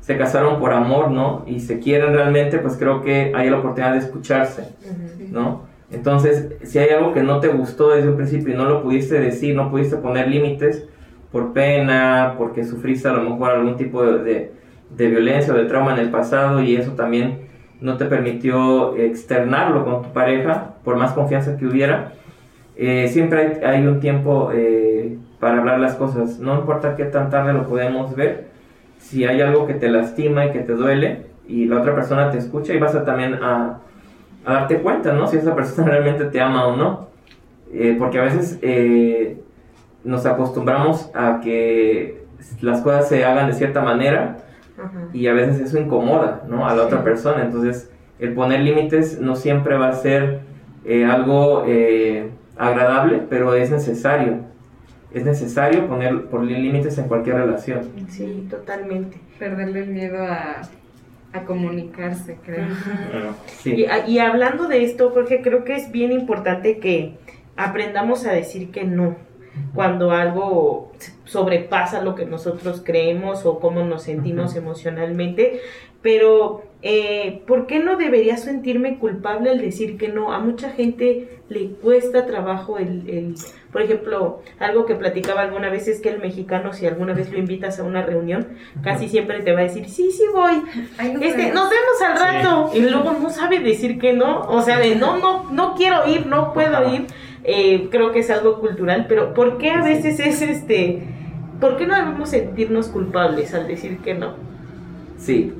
se 0.00 0.16
casaron 0.16 0.58
por 0.60 0.72
amor, 0.72 1.10
¿no? 1.10 1.44
Y 1.46 1.60
se 1.60 1.78
quieren 1.80 2.14
realmente, 2.14 2.58
pues 2.58 2.76
creo 2.78 3.02
que 3.02 3.32
hay 3.34 3.50
la 3.50 3.58
oportunidad 3.58 3.92
de 3.92 3.98
escucharse. 3.98 4.68
¿no? 5.30 5.62
Entonces, 5.90 6.48
si 6.64 6.78
hay 6.78 6.90
algo 6.90 7.12
que 7.12 7.22
no 7.22 7.40
te 7.40 7.48
gustó 7.48 7.90
desde 7.90 8.08
un 8.08 8.16
principio 8.16 8.54
y 8.54 8.56
no 8.56 8.64
lo 8.66 8.82
pudiste 8.82 9.20
decir, 9.20 9.54
no 9.54 9.70
pudiste 9.70 9.96
poner 9.96 10.28
límites 10.28 10.84
por 11.32 11.52
pena, 11.52 12.34
porque 12.38 12.64
sufriste 12.64 13.08
a 13.08 13.12
lo 13.12 13.22
mejor 13.28 13.50
algún 13.50 13.76
tipo 13.76 14.02
de, 14.02 14.18
de- 14.24 14.52
de 14.96 15.08
violencia 15.08 15.52
o 15.52 15.56
de 15.56 15.64
trauma 15.66 15.92
en 15.92 15.98
el 15.98 16.10
pasado 16.10 16.62
y 16.62 16.74
eso 16.76 16.92
también 16.92 17.40
no 17.80 17.96
te 17.96 18.06
permitió 18.06 18.96
externarlo 18.96 19.84
con 19.84 20.02
tu 20.02 20.12
pareja, 20.12 20.74
por 20.84 20.96
más 20.96 21.12
confianza 21.12 21.56
que 21.56 21.66
hubiera, 21.66 22.12
eh, 22.76 23.08
siempre 23.08 23.60
hay, 23.64 23.86
un 23.86 24.00
tiempo 24.00 24.50
eh, 24.54 25.18
para 25.40 25.58
hablar 25.58 25.80
las 25.80 25.94
cosas. 25.94 26.38
No 26.38 26.54
importa 26.54 26.96
qué 26.96 27.04
tan 27.04 27.28
tarde 27.28 27.52
lo 27.52 27.66
podemos 27.66 28.14
ver, 28.14 28.46
si 28.98 29.24
hay 29.24 29.40
algo 29.40 29.66
que 29.66 29.74
te 29.74 29.88
lastima 29.88 30.46
y 30.46 30.52
que 30.52 30.60
te 30.60 30.72
duele 30.74 31.26
y 31.46 31.66
la 31.66 31.80
otra 31.80 31.94
persona 31.94 32.30
te 32.30 32.38
escucha 32.38 32.74
y 32.74 32.78
vas 32.78 32.94
a 32.94 33.04
también 33.04 33.34
a, 33.34 33.78
darte 34.44 34.78
cuenta, 34.78 35.12
¿no? 35.12 35.26
Si 35.26 35.36
esa 35.36 35.54
persona 35.54 35.88
realmente 35.90 36.24
te 36.26 36.40
ama 36.40 36.66
o 36.66 36.76
no. 36.76 37.08
Eh, 37.72 37.96
porque 37.98 38.18
a 38.18 38.22
veces 38.22 38.58
nos 40.02 40.24
acostumbramos 40.24 41.10
a 41.14 41.40
que 41.42 42.22
las 42.62 42.80
cosas 42.80 43.08
se 43.08 43.24
hagan 43.24 43.48
de 43.48 43.52
cierta 43.54 43.82
manera 43.82 44.38
Ajá. 44.78 45.08
y 45.12 45.26
a 45.26 45.32
veces 45.32 45.60
eso 45.60 45.78
incomoda, 45.78 46.42
¿no? 46.48 46.66
A 46.68 46.74
la 46.74 46.84
otra 46.84 47.02
persona. 47.02 47.42
Entonces, 47.44 47.90
el 48.18 48.32
poner 48.34 48.60
límites 48.60 49.20
no 49.20 49.34
siempre 49.36 49.76
va 49.76 49.88
a 49.88 49.92
ser 49.94 50.40
eh, 50.84 51.04
algo 51.04 51.64
eh, 51.66 52.30
agradable, 52.56 53.22
pero 53.28 53.54
es 53.54 53.70
necesario. 53.70 54.40
Es 55.12 55.24
necesario 55.24 55.86
poner, 55.86 56.26
poner 56.26 56.58
límites 56.58 56.98
en 56.98 57.08
cualquier 57.08 57.36
relación. 57.36 57.80
Sí, 58.08 58.46
totalmente. 58.50 59.18
Perderle 59.38 59.80
el 59.84 59.90
miedo 59.90 60.22
a, 60.22 60.62
a 61.32 61.44
comunicarse, 61.44 62.36
creo. 62.44 62.66
Bueno, 63.12 63.34
Sí. 63.46 63.86
Y, 64.06 64.10
y 64.12 64.18
hablando 64.18 64.68
de 64.68 64.84
esto, 64.84 65.10
Jorge, 65.10 65.40
creo 65.42 65.64
que 65.64 65.76
es 65.76 65.90
bien 65.90 66.12
importante 66.12 66.78
que 66.78 67.14
aprendamos 67.56 68.26
a 68.26 68.32
decir 68.32 68.70
que 68.70 68.84
no 68.84 69.16
cuando 69.74 70.12
algo 70.12 70.92
sobrepasa 71.28 72.02
lo 72.02 72.14
que 72.14 72.26
nosotros 72.26 72.82
creemos 72.84 73.46
o 73.46 73.60
cómo 73.60 73.84
nos 73.84 74.02
sentimos 74.02 74.56
emocionalmente. 74.56 75.60
Pero, 76.00 76.62
eh, 76.82 77.42
¿por 77.48 77.66
qué 77.66 77.80
no 77.80 77.96
debería 77.96 78.36
sentirme 78.36 78.98
culpable 78.98 79.50
al 79.50 79.58
decir 79.60 79.98
que 79.98 80.06
no? 80.08 80.32
A 80.32 80.38
mucha 80.38 80.70
gente 80.70 81.40
le 81.48 81.70
cuesta 81.70 82.24
trabajo 82.24 82.78
el, 82.78 83.08
el- 83.10 83.34
por 83.72 83.82
ejemplo, 83.82 84.40
algo 84.60 84.86
que 84.86 84.94
platicaba 84.94 85.40
alguna 85.42 85.70
vez 85.70 85.88
es 85.88 86.00
que 86.00 86.08
el 86.10 86.20
mexicano, 86.20 86.72
si 86.72 86.86
alguna 86.86 87.14
vez 87.14 87.30
lo 87.32 87.38
invitas 87.38 87.80
a 87.80 87.82
una 87.84 88.02
reunión, 88.02 88.46
casi 88.82 89.08
siempre 89.08 89.40
te 89.40 89.52
va 89.52 89.58
a 89.60 89.62
decir, 89.64 89.88
sí, 89.90 90.10
sí 90.12 90.22
voy, 90.32 90.62
este, 91.20 91.50
nos 91.52 91.68
vemos 91.68 92.02
al 92.06 92.18
rato. 92.18 92.70
Y 92.74 92.80
luego 92.80 93.12
no 93.20 93.30
sabe 93.30 93.58
decir 93.58 93.98
que 93.98 94.12
no. 94.12 94.42
O 94.42 94.62
sea, 94.62 94.78
de 94.78 94.94
no, 94.94 95.18
no, 95.18 95.50
no 95.50 95.74
quiero 95.74 96.06
ir, 96.08 96.26
no 96.26 96.52
puedo 96.52 96.94
ir. 96.94 97.06
Eh, 97.44 97.88
creo 97.90 98.12
que 98.12 98.20
es 98.20 98.30
algo 98.30 98.60
cultural, 98.60 99.06
pero 99.08 99.34
¿por 99.34 99.58
qué 99.58 99.70
a 99.70 99.82
veces 99.82 100.20
es 100.20 100.42
este 100.42 101.02
¿por 101.60 101.76
qué 101.76 101.86
no 101.86 101.94
debemos 101.94 102.30
sentirnos 102.30 102.88
culpables 102.88 103.54
al 103.54 103.66
decir 103.66 103.98
que 103.98 104.14
no? 104.14 104.34
Sí, 105.18 105.52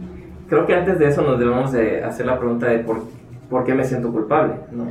creo 0.49 0.67
que 0.67 0.75
antes 0.75 0.99
de 0.99 1.09
eso 1.09 1.23
nos 1.23 1.39
debemos 1.39 1.73
de 1.73 2.03
hacer 2.05 2.27
la 2.27 2.39
pregunta 2.39 2.67
de 2.67 2.79
por, 2.79 3.03
por 3.51 3.65
qué 3.65 3.75
me 3.75 3.85
siento 3.85 4.13
culpable, 4.13 4.55
¿no? 4.71 4.87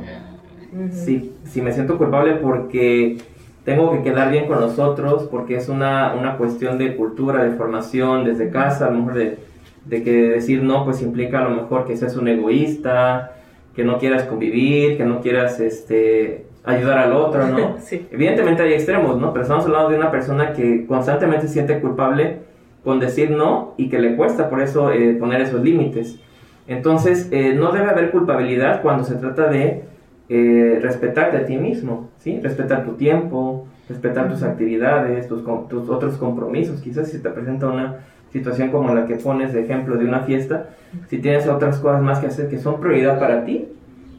Si, 0.92 1.32
si 1.44 1.62
me 1.62 1.72
siento 1.72 1.96
culpable 1.96 2.34
porque 2.34 3.18
tengo 3.64 3.90
que 3.92 4.02
quedar 4.02 4.30
bien 4.30 4.46
con 4.46 4.60
los 4.60 4.78
otros, 4.78 5.24
porque 5.24 5.56
es 5.56 5.68
una, 5.68 6.14
una 6.14 6.36
cuestión 6.36 6.78
de 6.78 6.94
cultura, 6.94 7.42
de 7.44 7.52
formación, 7.52 8.24
desde 8.24 8.50
casa, 8.50 8.86
a 8.86 8.90
lo 8.90 8.98
mejor 8.98 9.14
de, 9.14 9.38
de 9.86 10.02
que 10.02 10.12
decir 10.12 10.62
no, 10.62 10.84
pues 10.84 11.00
implica 11.02 11.40
a 11.40 11.48
lo 11.48 11.50
mejor 11.50 11.86
que 11.86 11.96
seas 11.96 12.16
un 12.16 12.28
egoísta, 12.28 13.32
que 13.74 13.84
no 13.84 13.98
quieras 13.98 14.24
convivir, 14.24 14.96
que 14.96 15.04
no 15.04 15.20
quieras 15.20 15.60
este, 15.60 16.46
ayudar 16.64 16.98
al 16.98 17.12
otro, 17.12 17.46
¿no? 17.46 17.76
Sí. 17.80 18.06
Evidentemente 18.10 18.62
hay 18.62 18.74
extremos, 18.74 19.18
¿no? 19.18 19.32
Pero 19.32 19.42
estamos 19.42 19.64
hablando 19.64 19.90
de 19.90 19.96
una 19.96 20.10
persona 20.10 20.52
que 20.52 20.86
constantemente 20.86 21.46
se 21.46 21.54
siente 21.54 21.80
culpable 21.80 22.40
con 22.84 23.00
decir 23.00 23.30
no 23.30 23.74
y 23.76 23.88
que 23.88 23.98
le 23.98 24.16
cuesta 24.16 24.48
por 24.48 24.60
eso 24.60 24.92
eh, 24.92 25.14
poner 25.14 25.40
esos 25.40 25.62
límites. 25.62 26.18
Entonces, 26.66 27.28
eh, 27.32 27.54
no 27.54 27.72
debe 27.72 27.88
haber 27.90 28.10
culpabilidad 28.10 28.82
cuando 28.82 29.04
se 29.04 29.14
trata 29.14 29.48
de 29.48 29.84
eh, 30.28 30.78
respetarte 30.82 31.38
a 31.38 31.46
ti 31.46 31.56
mismo, 31.56 32.10
¿sí? 32.18 32.38
Respetar 32.42 32.84
tu 32.84 32.92
tiempo, 32.92 33.66
respetar 33.88 34.28
tus 34.28 34.42
actividades, 34.42 35.26
tus, 35.28 35.42
tus 35.68 35.88
otros 35.88 36.16
compromisos. 36.16 36.80
Quizás 36.82 37.10
si 37.10 37.20
te 37.20 37.30
presenta 37.30 37.68
una 37.68 38.00
situación 38.30 38.70
como 38.70 38.94
la 38.94 39.06
que 39.06 39.14
pones 39.14 39.54
de 39.54 39.62
ejemplo 39.62 39.96
de 39.96 40.04
una 40.04 40.20
fiesta, 40.20 40.68
si 41.08 41.18
tienes 41.18 41.48
otras 41.48 41.78
cosas 41.78 42.02
más 42.02 42.18
que 42.18 42.26
hacer 42.26 42.48
que 42.48 42.58
son 42.58 42.80
prioridad 42.80 43.18
para 43.18 43.44
ti, 43.44 43.68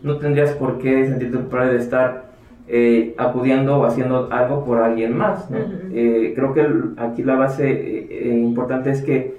no 0.02 0.18
tendrías 0.18 0.52
por 0.54 0.80
qué 0.80 1.06
sentirte 1.08 1.38
culpable 1.38 1.74
de 1.74 1.80
estar 1.80 2.29
eh, 2.72 3.14
acudiendo 3.18 3.80
o 3.80 3.86
haciendo 3.86 4.28
algo 4.32 4.64
por 4.64 4.78
alguien 4.82 5.18
más. 5.18 5.50
¿no? 5.50 5.58
Eh, 5.94 6.34
creo 6.36 6.54
que 6.54 6.68
aquí 6.98 7.24
la 7.24 7.36
base 7.36 7.70
eh, 7.72 8.08
eh, 8.10 8.38
importante 8.38 8.92
es 8.92 9.02
que 9.02 9.38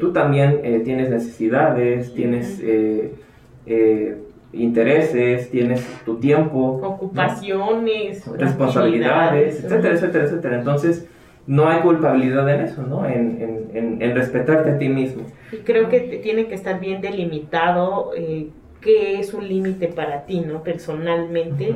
tú 0.00 0.12
también 0.12 0.60
tienes 0.84 1.08
necesidades, 1.10 2.12
tienes 2.14 2.60
intereses, 4.52 5.50
tienes 5.50 5.86
tu 6.04 6.16
tiempo, 6.16 6.78
¿no? 6.80 6.88
Ocupaciones, 6.88 8.26
responsabilidades, 8.38 9.64
etcétera, 9.64 9.94
etcétera, 9.94 10.24
etcétera. 10.24 10.58
Entonces, 10.58 11.06
no 11.46 11.68
hay 11.68 11.80
culpabilidad 11.80 12.48
en 12.52 12.60
eso, 12.62 12.82
¿no? 12.82 13.06
En, 13.06 13.40
en- 13.40 13.70
en- 13.76 14.02
en 14.02 14.14
respetarte 14.14 14.70
a 14.70 14.78
ti 14.78 14.88
mismo. 14.88 15.22
Y 15.52 15.58
creo 15.58 15.88
que 15.88 16.00
tiene 16.22 16.46
que 16.46 16.54
estar 16.54 16.80
bien 16.80 17.00
delimitado 17.00 18.10
qué 18.80 19.18
es 19.20 19.34
un 19.34 19.46
límite 19.48 19.88
para 19.88 20.24
ti, 20.26 20.40
¿no? 20.40 20.62
Personalmente. 20.62 21.74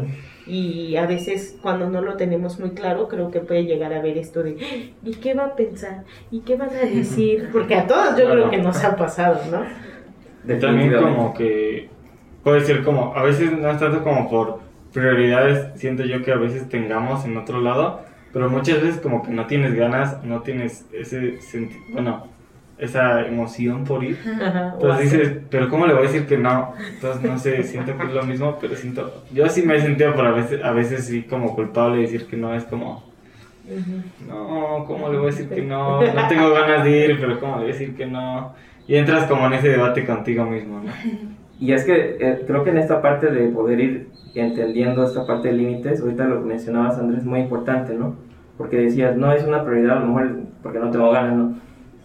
Y 0.51 0.97
a 0.97 1.07
veces 1.07 1.59
cuando 1.63 1.89
no 1.91 2.01
lo 2.01 2.17
tenemos 2.17 2.59
muy 2.59 2.71
claro, 2.71 3.09
creo 3.09 3.31
que 3.31 3.41
puede 3.41 3.65
llegar 3.65 3.93
a 3.93 4.03
ver 4.03 4.19
esto 4.19 4.43
de, 4.43 4.57
¿y 5.05 5.13
qué 5.21 5.35
va 5.35 5.45
a 5.47 5.55
pensar? 5.57 6.05
¿Y 6.31 6.41
qué 6.41 6.57
van 6.57 6.71
a 6.71 6.81
decir? 6.81 7.49
Porque 7.53 7.75
a 7.77 7.87
todos 7.87 8.19
yo 8.19 8.29
creo 8.31 8.51
que 8.51 8.59
nos 8.59 8.83
ha 8.85 8.97
pasado, 8.97 9.41
¿no? 9.51 9.59
También 10.59 10.91
Definitivamente. 10.91 11.17
como 11.17 11.35
que 11.35 11.89
puede 12.43 12.63
ser 12.63 12.83
como, 12.83 13.15
a 13.15 13.23
veces 13.23 13.53
no 13.53 13.71
es 13.71 13.79
tanto 13.79 14.03
como 14.03 14.29
por 14.29 14.61
prioridades, 14.93 15.79
siento 15.81 16.05
yo 16.05 16.23
que 16.25 16.33
a 16.33 16.37
veces 16.37 16.69
tengamos 16.69 17.25
en 17.25 17.37
otro 17.37 17.61
lado, 17.61 18.01
pero 18.33 18.51
muchas 18.51 18.83
veces 18.83 19.01
como 19.01 19.23
que 19.23 19.31
no 19.33 19.47
tienes 19.47 19.75
ganas, 19.75 20.23
no 20.25 20.43
tienes 20.43 20.87
ese 20.93 21.41
senti- 21.41 21.85
bueno, 21.93 22.30
esa 22.81 23.27
emoción 23.27 23.85
por 23.85 24.03
ir. 24.05 24.19
Ajá, 24.41 24.73
Entonces 24.75 25.13
dices, 25.13 25.39
pero 25.51 25.69
¿cómo 25.69 25.87
le 25.87 25.95
voy 25.95 26.05
a 26.05 26.07
decir 26.07 26.27
que 26.27 26.39
no? 26.39 26.75
Entonces 26.95 27.23
no 27.23 27.39
sé, 27.39 27.63
siento 27.63 27.97
que 27.97 28.05
es 28.05 28.13
lo 28.13 28.23
mismo, 28.25 28.59
pero 28.61 28.75
siento, 28.77 29.25
yo 29.33 29.49
sí 29.49 29.63
me 29.63 29.77
he 29.77 29.81
sentido 29.81 30.15
por 30.15 30.27
a 30.27 30.33
veces, 30.33 30.63
a 30.65 30.73
veces 30.73 31.07
sí 31.07 31.23
como 31.23 31.55
culpable 31.55 31.97
de 31.97 32.03
decir 32.03 32.27
que 32.27 32.37
no, 32.37 32.55
es 32.55 32.65
como, 32.65 33.11
no, 34.27 34.85
¿cómo 34.87 35.09
le 35.11 35.19
voy 35.19 35.29
a 35.29 35.31
decir 35.31 35.49
que 35.49 35.63
no? 35.63 36.01
No 36.15 36.29
tengo 36.29 36.51
ganas 36.51 36.85
de 36.85 37.07
ir, 37.07 37.21
pero 37.21 37.39
¿cómo 37.39 37.57
le 37.57 37.63
voy 37.63 37.71
a 37.71 37.73
decir 37.73 37.95
que 37.95 38.07
no? 38.07 38.55
Y 38.87 38.97
entras 38.97 39.27
como 39.27 39.47
en 39.47 39.53
ese 39.53 39.69
debate 39.69 40.05
contigo 40.05 40.45
mismo, 40.45 40.83
¿no? 40.83 40.91
Y 41.61 41.73
es 41.73 41.85
que 41.85 42.17
eh, 42.19 42.43
creo 42.47 42.65
que 42.65 42.71
en 42.71 42.79
esta 42.79 43.03
parte 43.03 43.31
de 43.31 43.49
poder 43.49 43.81
ir 43.81 44.09
entendiendo 44.35 45.05
esta 45.05 45.27
parte 45.27 45.49
de 45.49 45.55
límites, 45.55 46.01
ahorita 46.01 46.25
lo 46.25 46.41
que 46.41 46.49
mencionabas 46.49 46.99
Andrés, 46.99 47.21
es 47.21 47.27
muy 47.27 47.41
importante, 47.41 47.95
¿no? 47.95 48.17
Porque 48.57 48.77
decías, 48.77 49.17
no 49.17 49.31
es 49.33 49.45
una 49.45 49.65
prioridad, 49.65 49.99
a 49.99 50.01
lo 50.01 50.07
mejor 50.07 50.41
porque 50.63 50.79
no 50.79 50.91
tengo 50.91 51.11
ganas, 51.11 51.37
¿no? 51.37 51.55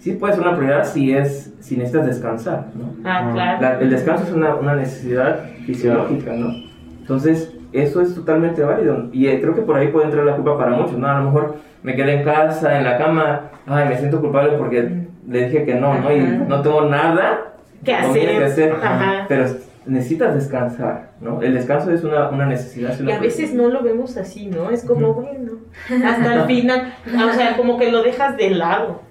Sí 0.06 0.12
puede 0.12 0.34
ser 0.36 0.44
una 0.48 0.56
prioridad 0.56 0.86
si, 0.86 1.12
es, 1.16 1.52
si 1.62 1.78
necesitas 1.78 2.06
descansar, 2.06 2.68
¿no? 2.76 2.94
Ah, 3.04 3.32
claro. 3.34 3.60
La- 3.60 3.80
el 3.80 3.90
descanso 3.90 4.24
es 4.26 4.34
una, 4.34 4.54
una 4.54 4.76
necesidad 4.76 5.46
fisiológica, 5.66 6.32
¿no? 6.34 6.54
Entonces, 7.02 7.52
eso 7.74 8.02
es 8.02 8.14
totalmente 8.14 8.62
válido. 8.62 9.10
Y 9.12 9.26
eh, 9.26 9.42
creo 9.42 9.56
que 9.56 9.64
por 9.64 9.76
ahí 9.78 9.88
puede 9.88 10.06
entrar 10.06 10.24
la 10.24 10.36
culpa 10.36 10.60
para 10.60 10.70
muchos, 10.78 10.96
¿no? 11.00 11.08
A 11.08 11.18
lo 11.18 11.24
mejor 11.26 11.56
me 11.82 11.96
quedé 11.96 12.20
en 12.20 12.24
casa, 12.24 12.78
en 12.78 12.84
la 12.84 13.00
cama, 13.00 13.50
ay, 13.66 13.90
me 13.90 13.98
siento 13.98 14.22
culpable 14.22 14.56
porque 14.60 15.08
le 15.28 15.46
dije 15.48 15.66
que 15.66 15.74
no, 15.74 16.00
¿no? 16.00 16.16
Y 16.16 16.20
no 16.20 16.62
tengo 16.62 16.82
nada 16.86 17.54
¿Qué 17.84 17.98
no 18.00 18.12
tienes 18.14 18.44
hacer? 18.44 18.70
que 18.70 18.76
hacer. 18.76 18.86
Ajá. 18.86 19.26
Pero 19.28 19.46
necesitas 19.88 20.36
descansar, 20.36 21.14
¿no? 21.20 21.42
El 21.42 21.56
descanso 21.56 21.92
es 21.92 22.04
una, 22.04 22.30
una 22.30 22.46
necesidad. 22.46 22.92
es 22.92 23.02
Y 23.02 23.12
a 23.12 23.20
veces 23.20 23.56
no 23.56 23.70
lo 23.70 23.82
vemos 23.82 24.18
así, 24.18 24.52
¿no? 24.52 24.70
Es 24.70 24.86
como, 24.86 25.16
bueno, 25.16 25.54
hasta 25.90 26.36
el 26.36 26.42
final, 26.44 26.94
o 27.08 27.34
sea, 27.34 27.58
como 27.58 27.80
que 27.80 27.92
lo 27.92 28.04
dejas 28.04 28.38
de 28.38 28.52
lado. 28.52 29.02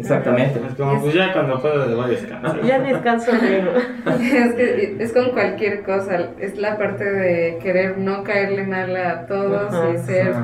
Exactamente. 0.00 0.60
Es 0.66 0.74
como, 0.74 1.00
pues 1.00 1.14
ya 1.14 1.32
cuando 1.32 1.60
puedo 1.60 1.86
le 1.86 1.94
voy 1.94 2.04
a 2.04 2.08
descansar. 2.08 2.62
Ya 2.62 2.78
descanso 2.78 3.32
luego. 3.32 3.72
Es 4.20 4.54
que 4.54 4.96
es 4.98 5.12
con 5.12 5.30
cualquier 5.30 5.82
cosa, 5.82 6.30
es 6.38 6.58
la 6.58 6.76
parte 6.78 7.04
de 7.04 7.58
querer 7.62 7.98
no 7.98 8.24
caerle 8.24 8.66
mal 8.66 8.96
a 8.96 9.26
todos 9.26 9.72
Ajá. 9.72 9.90
y 9.94 9.98
ser, 9.98 10.34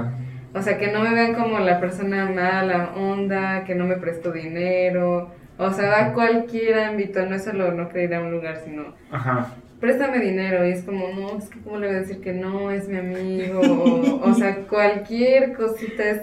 o 0.54 0.62
sea, 0.62 0.78
que 0.78 0.92
no 0.92 1.00
me 1.00 1.14
vean 1.14 1.34
como 1.34 1.58
la 1.58 1.80
persona 1.80 2.26
mala 2.26 2.90
onda, 2.96 3.64
que 3.64 3.74
no 3.74 3.86
me 3.86 3.96
presto 3.96 4.30
dinero, 4.32 5.30
o 5.58 5.70
sea, 5.72 5.88
va 5.88 6.04
a 6.06 6.12
cualquier 6.12 6.78
ámbito, 6.78 7.24
no 7.24 7.34
es 7.34 7.44
solo 7.44 7.72
no 7.72 7.88
querer 7.88 8.10
ir 8.10 8.14
a 8.16 8.20
un 8.20 8.30
lugar, 8.30 8.60
sino 8.64 8.94
Ajá. 9.10 9.48
préstame 9.80 10.18
dinero 10.18 10.66
y 10.66 10.72
es 10.72 10.82
como, 10.84 11.08
no, 11.08 11.38
es 11.38 11.48
que 11.48 11.60
cómo 11.60 11.78
le 11.78 11.86
voy 11.86 11.96
a 11.96 12.00
decir 12.00 12.20
que 12.20 12.32
no, 12.32 12.70
es 12.70 12.88
mi 12.88 12.98
amigo, 12.98 13.60
o, 13.60 14.30
o 14.30 14.34
sea, 14.34 14.56
cualquier 14.68 15.54
cosita 15.54 16.04
es. 16.04 16.20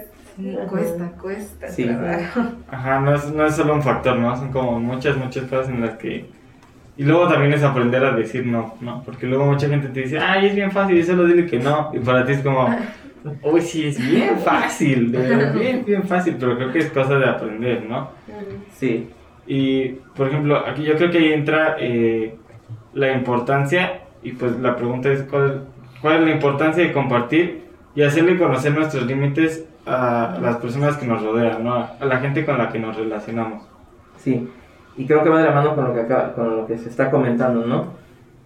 Cuesta, 0.68 1.12
cuesta, 1.20 1.68
Sí. 1.68 1.84
trabajo. 1.84 2.40
Ajá, 2.70 3.00
no 3.00 3.14
es, 3.14 3.32
no 3.32 3.46
es 3.46 3.54
solo 3.54 3.74
un 3.74 3.82
factor, 3.82 4.18
¿no? 4.18 4.36
Son 4.36 4.50
como 4.50 4.80
muchas, 4.80 5.16
muchas 5.16 5.44
cosas 5.44 5.68
en 5.68 5.80
las 5.80 5.96
que... 5.96 6.26
Y 6.96 7.02
luego 7.04 7.28
también 7.28 7.52
es 7.52 7.62
aprender 7.62 8.04
a 8.04 8.12
decir 8.12 8.46
no, 8.46 8.74
¿no? 8.80 9.02
Porque 9.04 9.26
luego 9.26 9.46
mucha 9.46 9.68
gente 9.68 9.88
te 9.88 10.00
dice, 10.02 10.18
ay, 10.18 10.46
es 10.46 10.54
bien 10.54 10.70
fácil, 10.70 10.96
y 10.96 11.02
solo 11.02 11.24
dile 11.26 11.46
que 11.46 11.58
no. 11.58 11.90
Y 11.92 11.98
para 11.98 12.24
ti 12.24 12.32
es 12.32 12.40
como, 12.40 12.68
uy, 13.42 13.60
sí, 13.60 13.86
es 13.88 13.98
bien 14.10 14.38
fácil, 14.38 15.10
de 15.10 15.18
verdad, 15.18 15.54
bien, 15.58 15.84
bien 15.84 16.04
fácil, 16.04 16.36
pero 16.38 16.56
creo 16.56 16.72
que 16.72 16.78
es 16.80 16.90
cosa 16.90 17.16
de 17.18 17.28
aprender, 17.28 17.84
¿no? 17.88 18.10
Sí. 18.72 19.08
Y, 19.46 19.88
por 20.16 20.28
ejemplo, 20.28 20.64
aquí 20.66 20.84
yo 20.84 20.94
creo 20.96 21.10
que 21.10 21.18
ahí 21.18 21.32
entra 21.32 21.76
eh, 21.78 22.36
la 22.92 23.12
importancia, 23.12 24.00
y 24.22 24.32
pues 24.32 24.58
la 24.60 24.76
pregunta 24.76 25.10
es, 25.10 25.22
¿cuál, 25.24 25.64
¿cuál 26.00 26.16
es 26.16 26.22
la 26.22 26.30
importancia 26.30 26.82
de 26.82 26.92
compartir 26.92 27.64
y 27.96 28.02
hacerle 28.02 28.38
conocer 28.38 28.72
nuestros 28.72 29.04
límites 29.06 29.66
a 29.86 30.38
las 30.42 30.56
personas 30.56 30.96
que 30.96 31.06
nos 31.06 31.22
rodean, 31.22 31.62
¿no? 31.64 31.74
A 31.74 32.04
la 32.04 32.18
gente 32.18 32.44
con 32.44 32.58
la 32.58 32.70
que 32.70 32.78
nos 32.78 32.96
relacionamos. 32.96 33.62
Sí, 34.18 34.48
y 34.96 35.06
creo 35.06 35.22
que 35.22 35.28
va 35.28 35.38
de 35.40 35.44
la 35.48 35.54
mano 35.54 35.74
con 35.74 35.84
lo 35.86 35.94
que, 35.94 36.00
acaba- 36.00 36.32
con 36.34 36.56
lo 36.56 36.66
que 36.66 36.78
se 36.78 36.88
está 36.88 37.10
comentando, 37.10 37.66
¿no? 37.66 37.86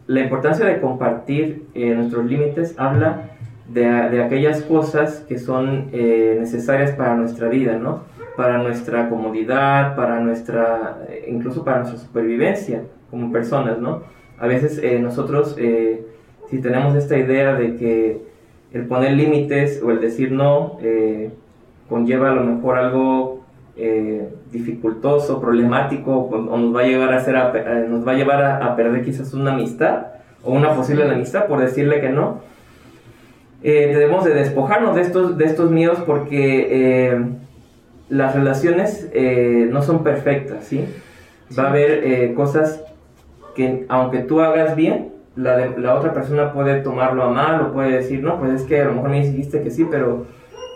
La 0.07 0.20
importancia 0.20 0.64
de 0.66 0.81
compartir 0.81 1.66
eh, 1.74 1.94
nuestros 1.94 2.24
límites 2.24 2.74
habla 2.79 3.22
de, 3.68 3.83
de 3.85 4.22
aquellas 4.22 4.62
cosas 4.62 5.24
que 5.29 5.38
son 5.38 5.88
eh, 5.92 6.37
necesarias 6.40 6.92
para 6.92 7.14
nuestra 7.14 7.48
vida, 7.48 7.74
¿no? 7.74 8.05
Para 8.37 8.59
nuestra 8.59 9.09
comodidad, 9.11 9.94
para 9.94 10.20
nuestra, 10.20 10.98
eh, 11.09 11.27
incluso 11.29 11.64
para 11.64 11.81
nuestra 11.81 11.98
supervivencia 12.01 12.83
como 13.11 13.31
personas, 13.31 13.79
¿no? 13.79 14.03
A 14.38 14.46
veces 14.46 14.81
eh, 14.83 14.98
nosotros, 14.98 15.55
eh, 15.59 16.07
si 16.48 16.61
tenemos 16.62 16.94
esta 16.94 17.18
idea 17.18 17.55
de 17.55 17.77
que 17.77 18.28
el 18.73 18.87
poner 18.87 19.13
límites 19.13 19.83
o 19.83 19.91
el 19.91 20.01
decir 20.01 20.33
no 20.33 20.79
eh, 20.83 21.31
conlleva 21.89 22.31
a 22.31 22.35
lo 22.35 22.45
mejor 22.45 22.77
algo 22.79 23.41
eh, 23.77 24.29
dificultoso, 24.53 25.41
problemático, 25.41 26.13
o, 26.13 26.35
o 26.37 26.59
nos 26.59 26.75
va 26.75 26.81
a 26.81 26.87
llevar 26.87 27.15
a 27.15 27.53
pe- 27.53 27.61
eh, 27.67 27.87
nos 27.89 28.07
va 28.07 28.13
a 28.13 28.15
llevar 28.17 28.43
a, 28.43 28.57
a 28.67 28.77
perder 28.77 29.05
quizás 29.05 29.33
una 29.35 29.53
amistad 29.55 30.07
o 30.45 30.53
una 30.53 30.75
posible 30.75 31.05
amistad 31.05 31.47
por 31.47 31.61
decirle 31.61 32.01
que 32.01 32.11
no. 32.11 32.41
Eh, 33.63 33.89
debemos 33.93 34.25
de 34.25 34.35
despojarnos 34.35 34.95
de 34.95 35.03
estos, 35.03 35.37
de 35.37 35.45
estos 35.47 35.71
miedos 35.71 35.99
porque 36.07 37.27
las 38.09 38.35
relaciones 38.35 39.11
no 39.71 39.83
son 39.83 40.05
perfectas, 40.05 40.65
¿sí? 40.65 40.85
Va 41.59 41.65
a 41.65 41.71
haber 41.71 42.35
cosas 42.35 42.85
que 43.57 43.85
aunque 43.89 44.19
tú 44.21 44.41
hagas 44.41 44.77
bien, 44.77 45.09
la, 45.38 45.57
de- 45.57 45.81
la 45.81 45.94
otra 45.94 46.12
persona 46.12 46.53
puede 46.53 46.81
tomarlo 46.81 47.22
a 47.22 47.31
mal 47.31 47.61
o 47.62 47.72
puede 47.72 47.92
decir, 47.92 48.22
no, 48.22 48.38
pues 48.38 48.53
es 48.53 48.62
que 48.62 48.81
a 48.81 48.85
lo 48.87 48.92
mejor 48.94 49.11
me 49.11 49.20
dijiste 49.27 49.62
que 49.62 49.70
sí, 49.70 49.87
pero 49.90 50.27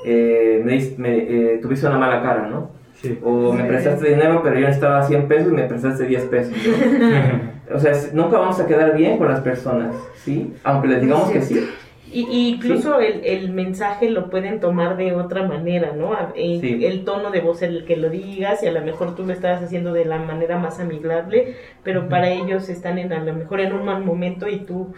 eh, 0.05 0.63
me, 0.65 0.79
me, 0.99 1.17
eh, 1.19 1.59
tuviste 1.61 1.87
una 1.87 1.99
mala 1.99 2.23
cara, 2.23 2.49
¿no? 2.49 2.71
Sí. 2.95 3.19
O 3.25 3.53
me 3.53 3.65
prestaste 3.65 4.09
dinero, 4.11 4.41
pero 4.45 4.55
yo 4.57 4.61
necesitaba 4.67 5.03
100 5.03 5.27
pesos 5.29 5.53
y 5.53 5.57
me 5.57 5.65
prestaste 5.65 6.05
10 6.07 6.23
pesos. 6.27 6.53
¿no? 6.57 7.53
O 7.75 7.79
sea, 7.79 7.93
nunca 8.13 8.37
vamos 8.39 8.61
a 8.61 8.67
quedar 8.67 8.95
bien 8.95 9.17
con 9.17 9.29
las 9.29 9.41
personas, 9.41 9.95
¿sí? 10.17 10.53
Aunque 10.63 10.89
les 10.89 11.01
digamos 11.01 11.31
que 11.31 11.41
sí. 11.41 11.67
Y, 12.13 12.27
y 12.31 12.49
incluso 12.51 13.01
el, 13.01 13.25
el, 13.25 13.51
mensaje 13.53 14.11
lo 14.11 14.29
pueden 14.29 14.61
tomar 14.61 14.97
de 14.99 15.15
otra 15.15 15.47
manera, 15.47 15.93
¿no? 15.97 16.13
El, 16.35 16.61
Sí. 16.61 16.85
el 16.85 17.05
tono 17.05 17.31
de 17.31 17.41
voz 17.41 17.63
en 17.63 17.71
el 17.73 17.85
que 17.87 17.97
lo 17.97 18.11
digas 18.11 18.63
y 18.63 18.67
a 18.67 18.73
lo 18.73 18.83
mejor 18.83 19.15
tú 19.15 19.25
lo 19.27 19.33
estabas 19.33 19.63
haciendo 19.63 19.93
de 19.95 20.05
la 20.05 20.19
manera 20.19 20.59
más 20.59 20.79
amigable, 20.79 21.55
pero 21.83 22.09
para 22.09 22.29
ellos 22.31 22.69
están 22.69 22.99
en 22.99 23.13
a 23.15 23.25
lo 23.25 23.33
mejor 23.33 23.61
en 23.61 23.73
un 23.73 23.85
mal 23.87 24.05
momento 24.05 24.47
y 24.49 24.59
tú, 24.59 24.93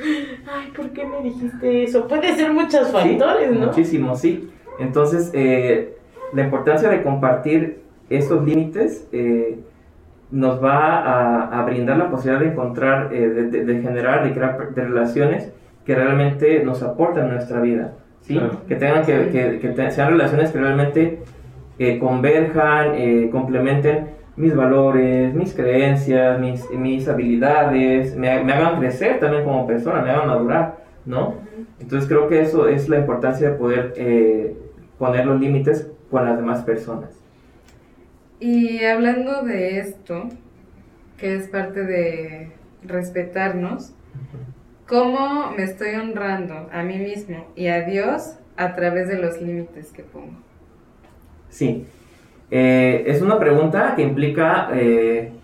ay, 0.53 0.73
¿por 0.77 0.91
qué 0.91 1.07
me 1.07 1.23
dijiste 1.23 1.85
eso? 1.85 2.09
Puede 2.09 2.35
ser 2.35 2.53
muchos 2.53 2.91
factores, 2.91 3.49
Sí, 3.51 3.59
¿no? 3.59 3.67
Muchísimo, 3.67 4.17
sí. 4.17 4.51
Entonces, 4.81 5.31
eh, 5.35 5.97
la 6.33 6.43
importancia 6.43 6.89
de 6.89 7.03
compartir 7.03 7.79
esos 8.11 8.45
límites 8.45 9.07
eh, 9.13 9.59
nos 10.33 10.63
va 10.63 10.99
a, 10.99 11.61
a 11.61 11.65
brindar 11.65 11.97
la 11.97 12.11
posibilidad 12.11 12.41
de 12.45 12.51
encontrar, 12.51 13.11
eh, 13.15 13.29
de, 13.29 13.45
de- 13.51 13.65
de 13.65 13.83
generar, 13.83 14.25
de 14.25 14.33
crear 14.35 14.75
de 14.75 14.83
relaciones 14.83 15.53
que 15.85 15.95
realmente 15.95 16.63
nos 16.65 16.83
aportan 16.83 17.31
a 17.31 17.33
nuestra 17.35 17.61
vida. 17.61 17.95
¿sí? 18.23 18.35
Claro. 18.35 18.61
Que 18.67 18.77
tengan 18.77 19.05
que, 19.05 19.29
que- 19.31 19.59
que 19.61 19.69
te- 19.69 19.91
sean 19.91 20.11
relaciones 20.11 20.51
que 20.51 20.59
realmente 20.59 21.19
eh, 21.79 21.99
converjan, 21.99 22.93
eh, 22.95 23.29
complementen 23.31 24.09
mis 24.37 24.55
valores, 24.57 25.33
mis 25.35 25.55
creencias, 25.55 26.41
mis, 26.41 26.69
mis 26.71 27.07
habilidades, 27.09 28.17
me, 28.17 28.43
me 28.43 28.53
hagan 28.53 28.79
crecer 28.81 29.21
también 29.21 29.45
como 29.45 29.67
persona, 29.67 30.01
me 30.03 30.11
hagan 30.11 30.27
madurar, 30.29 30.79
¿no? 31.05 31.35
Entonces 31.81 32.09
creo 32.09 32.29
que 32.29 32.41
eso 32.41 32.69
es 32.69 32.89
la 32.89 32.99
importancia 32.99 33.51
de 33.51 33.57
poder 33.57 33.93
eh, 33.97 34.57
poner 34.99 35.27
los 35.27 35.41
límites 35.41 35.89
con 36.11 36.25
las 36.25 36.37
demás 36.37 36.63
personas. 36.63 37.11
Y 38.41 38.83
hablando 38.85 39.43
de 39.43 39.79
esto, 39.79 40.29
que 41.19 41.37
es 41.37 41.49
parte 41.49 41.85
de 41.85 42.51
respetarnos, 42.85 43.95
¿cómo 44.87 45.53
me 45.57 45.65
estoy 45.65 45.95
honrando 45.95 46.69
a 46.73 46.83
mí 46.83 46.99
mismo 46.99 47.53
y 47.57 47.69
a 47.69 47.83
Dios 47.85 48.39
a 48.57 48.75
través 48.75 49.09
de 49.09 49.19
los 49.19 49.41
límites 49.41 49.93
que 49.93 50.03
pongo? 50.05 50.43
Sí, 51.49 51.87
Eh, 52.51 53.05
es 53.09 53.23
una 53.23 53.39
pregunta 53.41 53.95
que 53.97 54.03
implica, 54.03 54.71
eh, 54.75 55.41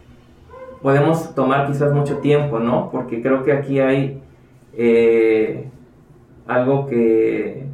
podemos 0.82 1.34
tomar 1.34 1.66
quizás 1.66 1.92
mucho 1.92 2.20
tiempo, 2.20 2.60
¿no? 2.60 2.90
Porque 2.90 3.22
creo 3.22 3.42
que 3.44 3.52
aquí 3.52 3.80
hay 3.80 4.22
eh, 4.72 5.72
algo 6.46 6.86
que, 6.86 7.72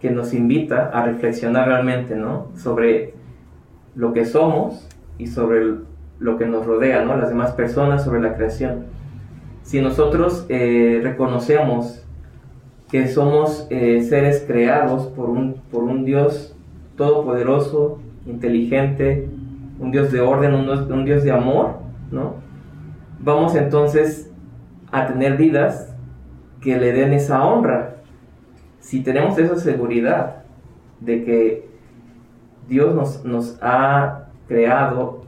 que 0.00 0.10
nos 0.10 0.34
invita 0.34 0.90
a 0.92 1.04
reflexionar 1.04 1.68
realmente, 1.68 2.16
¿no? 2.16 2.50
Sobre 2.56 3.14
lo 3.94 4.12
que 4.12 4.24
somos 4.26 4.88
y 5.18 5.28
sobre 5.28 5.76
lo 6.18 6.36
que 6.38 6.46
nos 6.46 6.66
rodea, 6.66 7.04
¿no? 7.04 7.16
Las 7.16 7.28
demás 7.30 7.52
personas, 7.52 8.04
sobre 8.04 8.20
la 8.20 8.34
creación. 8.36 8.86
Si 9.64 9.80
nosotros 9.80 10.46
eh, 10.50 11.00
reconocemos 11.02 12.04
que 12.90 13.08
somos 13.08 13.66
eh, 13.70 14.02
seres 14.02 14.44
creados 14.46 15.06
por 15.06 15.30
un, 15.30 15.54
por 15.72 15.82
un 15.84 16.04
Dios 16.04 16.54
todopoderoso, 16.96 17.98
inteligente, 18.26 19.28
un 19.80 19.90
Dios 19.90 20.12
de 20.12 20.20
orden, 20.20 20.54
un, 20.54 21.04
Dios- 21.04 21.24
de 21.24 21.32
amor, 21.32 21.78
¿no? 22.12 22.34
Vamos 23.20 23.54
entonces 23.56 24.30
a 24.92 25.06
tener 25.06 25.36
vidas 25.38 25.92
que 26.60 26.76
le 26.76 26.92
den 26.92 27.14
esa 27.14 27.44
honra. 27.44 27.96
Si 28.80 29.02
tenemos 29.02 29.38
esa 29.38 29.56
seguridad 29.56 30.44
de 31.00 31.24
que 31.24 31.68
Dios 32.68 32.94
nos, 32.94 33.24
nos 33.24 33.58
ha 33.62 34.26
creado 34.46 35.23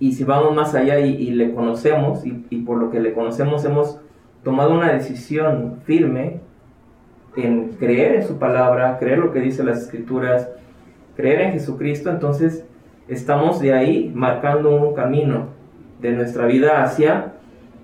y 0.00 0.12
si 0.12 0.24
vamos 0.24 0.54
más 0.54 0.74
allá 0.74 0.98
y, 1.00 1.30
le 1.30 1.54
conocemos 1.54 2.26
y, 2.26 2.44
y 2.50 2.62
por 2.62 2.78
lo 2.78 2.90
que 2.90 3.00
le 3.00 3.12
conocemos 3.12 3.64
hemos 3.64 4.00
tomado 4.42 4.74
una 4.74 4.92
decisión 4.92 5.80
firme 5.84 6.40
en 7.36 7.70
creer 7.70 8.16
en 8.16 8.22
su 8.26 8.38
palabra, 8.38 8.98
creer 8.98 9.18
lo 9.18 9.32
que 9.32 9.40
dice 9.40 9.64
las 9.64 9.82
escrituras, 9.82 10.50
creer 11.16 11.40
en 11.40 11.52
Jesucristo, 11.52 12.10
entonces 12.10 12.64
estamos 13.08 13.60
de 13.60 13.72
ahí 13.72 14.12
marcando 14.14 14.74
un 14.74 14.94
camino 14.94 15.48
de 16.00 16.12
nuestra 16.12 16.46
vida 16.46 16.82
hacia 16.82 17.32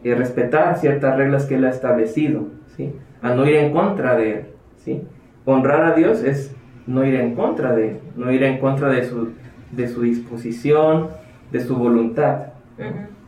eh, 0.05 0.15
respetar 0.15 0.79
ciertas 0.79 1.17
reglas 1.17 1.47
que 1.47 1.57
Él 1.57 1.65
ha 1.65 1.71
establecido, 1.71 2.49
¿sí? 2.77 2.95
a 3.23 3.35
no 3.35 3.47
ir 3.47 3.57
en 3.57 3.73
contra 3.73 4.17
de 4.17 4.33
Él. 4.33 4.45
¿sí? 4.77 5.03
Honrar 5.45 5.85
a 5.85 5.95
Dios 5.95 6.23
es 6.23 6.55
no 6.87 7.05
ir 7.05 7.15
en 7.15 7.35
contra 7.35 7.75
de 7.75 7.91
Él, 7.91 7.97
no 8.17 8.31
ir 8.31 8.43
en 8.43 8.59
contra 8.59 8.89
de 8.89 9.05
su, 9.05 9.31
de 9.73 9.89
su 9.89 10.03
disposición, 10.03 11.09
de 11.53 11.61
su 11.61 11.77
voluntad. 11.77 12.47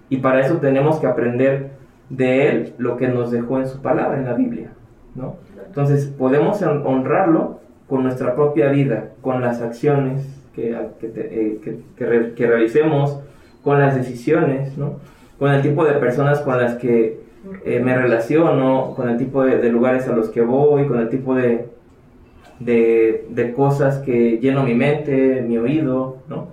Y 0.09 0.19
para 0.19 0.41
eso 0.41 0.57
tenemos 0.59 0.99
que 0.99 1.07
aprender 1.07 1.71
de 2.11 2.49
Él 2.49 2.73
lo 2.79 2.97
que 2.97 3.09
nos 3.09 3.31
dejó 3.31 3.59
en 3.59 3.67
su 3.67 3.81
palabra, 3.81 4.19
en 4.19 4.25
la 4.27 4.35
Biblia. 4.35 4.71
¿no? 5.15 5.37
Entonces 5.67 6.07
podemos 6.07 6.61
hon- 6.63 6.83
honrarlo 6.87 7.61
con 7.89 8.03
nuestra 8.03 8.35
propia 8.35 8.69
vida, 8.69 9.11
con 9.23 9.41
las 9.41 9.63
acciones 9.63 10.27
que, 10.55 10.77
que, 11.01 11.09
te- 11.09 11.41
eh, 11.41 11.59
que- 11.65 11.79
que 11.97 12.07
re- 12.07 12.33
que 12.35 12.47
realicemos, 12.47 13.21
con 13.63 13.79
las 13.79 13.95
decisiones, 13.95 14.77
¿no? 14.77 14.97
con 15.39 15.51
el 15.53 15.63
tipo 15.63 15.85
de 15.85 15.93
personas 15.95 16.41
con 16.41 16.59
las 16.59 16.75
que 16.75 17.21
eh, 17.65 17.81
me 17.81 17.97
relaciono, 17.97 18.93
con 18.95 19.09
el 19.09 19.17
tipo 19.17 19.43
de, 19.45 19.57
de 19.59 19.71
lugares 19.71 20.07
a 20.09 20.13
los 20.13 20.29
que 20.31 20.43
voy, 20.43 20.87
con 20.87 20.99
el 21.01 21.09
tipo 21.09 21.35
de, 21.35 21.67
de, 22.61 23.27
de 23.31 23.53
cosas 23.53 23.99
que 23.99 24.39
lleno 24.39 24.63
mi 24.63 24.75
mente, 24.75 25.43
mi 25.47 25.59
oído. 25.59 26.19
¿no? 26.29 26.47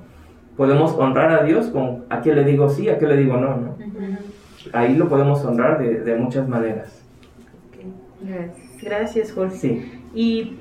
Podemos 0.60 0.91
honrar 0.98 1.32
a 1.32 1.43
Dios 1.45 1.67
con 1.67 2.04
a 2.10 2.19
qué 2.22 2.36
le 2.36 2.43
digo 2.43 2.69
sí, 2.69 2.89
a 2.89 3.00
qué 3.00 3.08
le 3.08 3.15
digo 3.15 3.38
no. 3.38 3.56
¿no? 3.56 3.78
Ahí 4.74 4.93
lo 4.93 5.08
podemos 5.08 5.45
honrar 5.45 5.80
de, 5.80 6.02
de 6.02 6.17
muchas 6.17 6.50
maneras. 6.50 7.02
Gracias. 8.22 8.84
Gracias, 8.84 9.32
Jorge. 9.32 9.56
Sí. 9.56 9.91
Y 10.13 10.58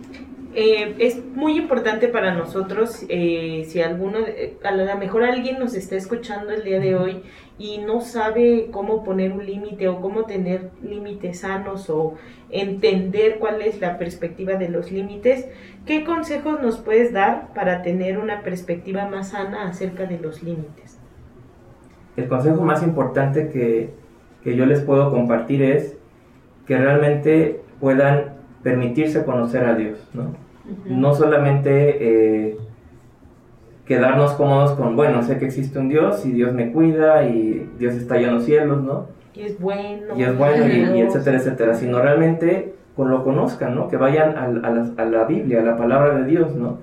eh, 0.54 0.96
es 0.98 1.22
muy 1.24 1.58
importante 1.58 2.08
para 2.08 2.34
nosotros, 2.34 3.04
eh, 3.10 3.64
si 3.66 3.82
alguno, 3.82 4.20
eh, 4.20 4.56
a 4.64 4.72
lo 4.72 4.96
mejor 4.96 5.22
alguien 5.24 5.58
nos 5.58 5.74
está 5.74 5.96
escuchando 5.96 6.52
el 6.52 6.64
día 6.64 6.80
de 6.80 6.96
hoy 6.96 7.22
y 7.58 7.78
no 7.78 8.00
sabe 8.00 8.68
cómo 8.70 9.04
poner 9.04 9.32
un 9.32 9.44
límite 9.44 9.88
o 9.88 10.00
cómo 10.00 10.24
tener 10.24 10.70
límites 10.82 11.40
sanos 11.40 11.90
o 11.90 12.14
entender 12.50 13.38
cuál 13.38 13.60
es 13.60 13.78
la 13.80 13.98
perspectiva 13.98 14.54
de 14.54 14.70
los 14.70 14.90
límites, 14.90 15.48
¿qué 15.84 16.02
consejos 16.02 16.62
nos 16.62 16.78
puedes 16.78 17.12
dar 17.12 17.52
para 17.52 17.82
tener 17.82 18.16
una 18.16 18.42
perspectiva 18.42 19.06
más 19.06 19.30
sana 19.30 19.68
acerca 19.68 20.06
de 20.06 20.18
los 20.18 20.42
límites? 20.42 20.98
El 22.16 22.26
consejo 22.26 22.62
más 22.62 22.82
importante 22.82 23.50
que, 23.50 23.90
que 24.42 24.56
yo 24.56 24.64
les 24.64 24.80
puedo 24.80 25.10
compartir 25.10 25.62
es 25.62 25.98
que 26.66 26.78
realmente 26.78 27.60
puedan 27.80 28.37
permitirse 28.62 29.24
conocer 29.24 29.64
a 29.64 29.74
Dios, 29.74 29.98
¿no? 30.14 30.34
No 30.86 31.14
solamente 31.14 32.48
eh, 32.48 32.56
quedarnos 33.86 34.32
cómodos 34.32 34.72
con, 34.72 34.96
bueno, 34.96 35.22
sé 35.22 35.38
que 35.38 35.46
existe 35.46 35.78
un 35.78 35.88
Dios 35.88 36.26
y 36.26 36.32
Dios 36.32 36.52
me 36.52 36.72
cuida 36.72 37.24
y 37.26 37.70
Dios 37.78 37.94
está 37.94 38.16
allá 38.16 38.28
en 38.28 38.34
los 38.34 38.44
cielos, 38.44 38.82
¿no? 38.82 39.06
Y 39.34 39.42
es 39.42 39.58
bueno. 39.58 40.14
y 40.16 40.22
es 40.22 40.36
bueno 40.36 40.66
y, 40.66 40.98
y 40.98 41.00
etcétera, 41.00 41.38
etcétera, 41.38 41.74
sino 41.74 42.00
realmente 42.00 42.74
con 42.96 43.10
lo 43.10 43.22
conozcan, 43.22 43.74
¿no? 43.76 43.88
Que 43.88 43.96
vayan 43.96 44.36
a, 44.36 44.44
a 44.46 44.70
la, 44.70 44.90
a 44.96 45.04
la 45.04 45.24
Biblia, 45.24 45.60
a 45.60 45.64
la 45.64 45.76
palabra 45.76 46.18
de 46.18 46.24
Dios, 46.24 46.54
¿no? 46.54 46.78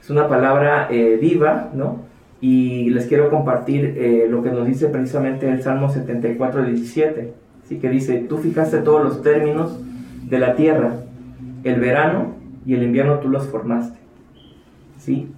Es 0.00 0.08
una 0.10 0.28
palabra 0.28 0.86
eh, 0.90 1.18
viva, 1.20 1.70
¿no? 1.74 1.98
Y 2.40 2.90
les 2.90 3.06
quiero 3.06 3.28
compartir 3.28 3.96
eh, 3.98 4.26
lo 4.30 4.42
que 4.42 4.50
nos 4.50 4.66
dice 4.66 4.86
precisamente 4.86 5.48
el 5.50 5.62
Salmo 5.62 5.90
74, 5.90 6.62
17, 6.64 7.32
¿sí? 7.64 7.78
Que 7.78 7.88
dice, 7.88 8.24
tú 8.28 8.38
fijaste 8.38 8.78
todos 8.78 9.02
los 9.02 9.22
términos 9.22 9.80
de 10.28 10.38
la 10.38 10.54
tierra, 10.54 10.92
el 11.68 11.80
verano 11.80 12.34
y 12.64 12.74
el 12.74 12.82
invierno 12.82 13.18
tú 13.20 13.28
los 13.28 13.46
formaste, 13.48 13.98
¿sí? 14.98 15.28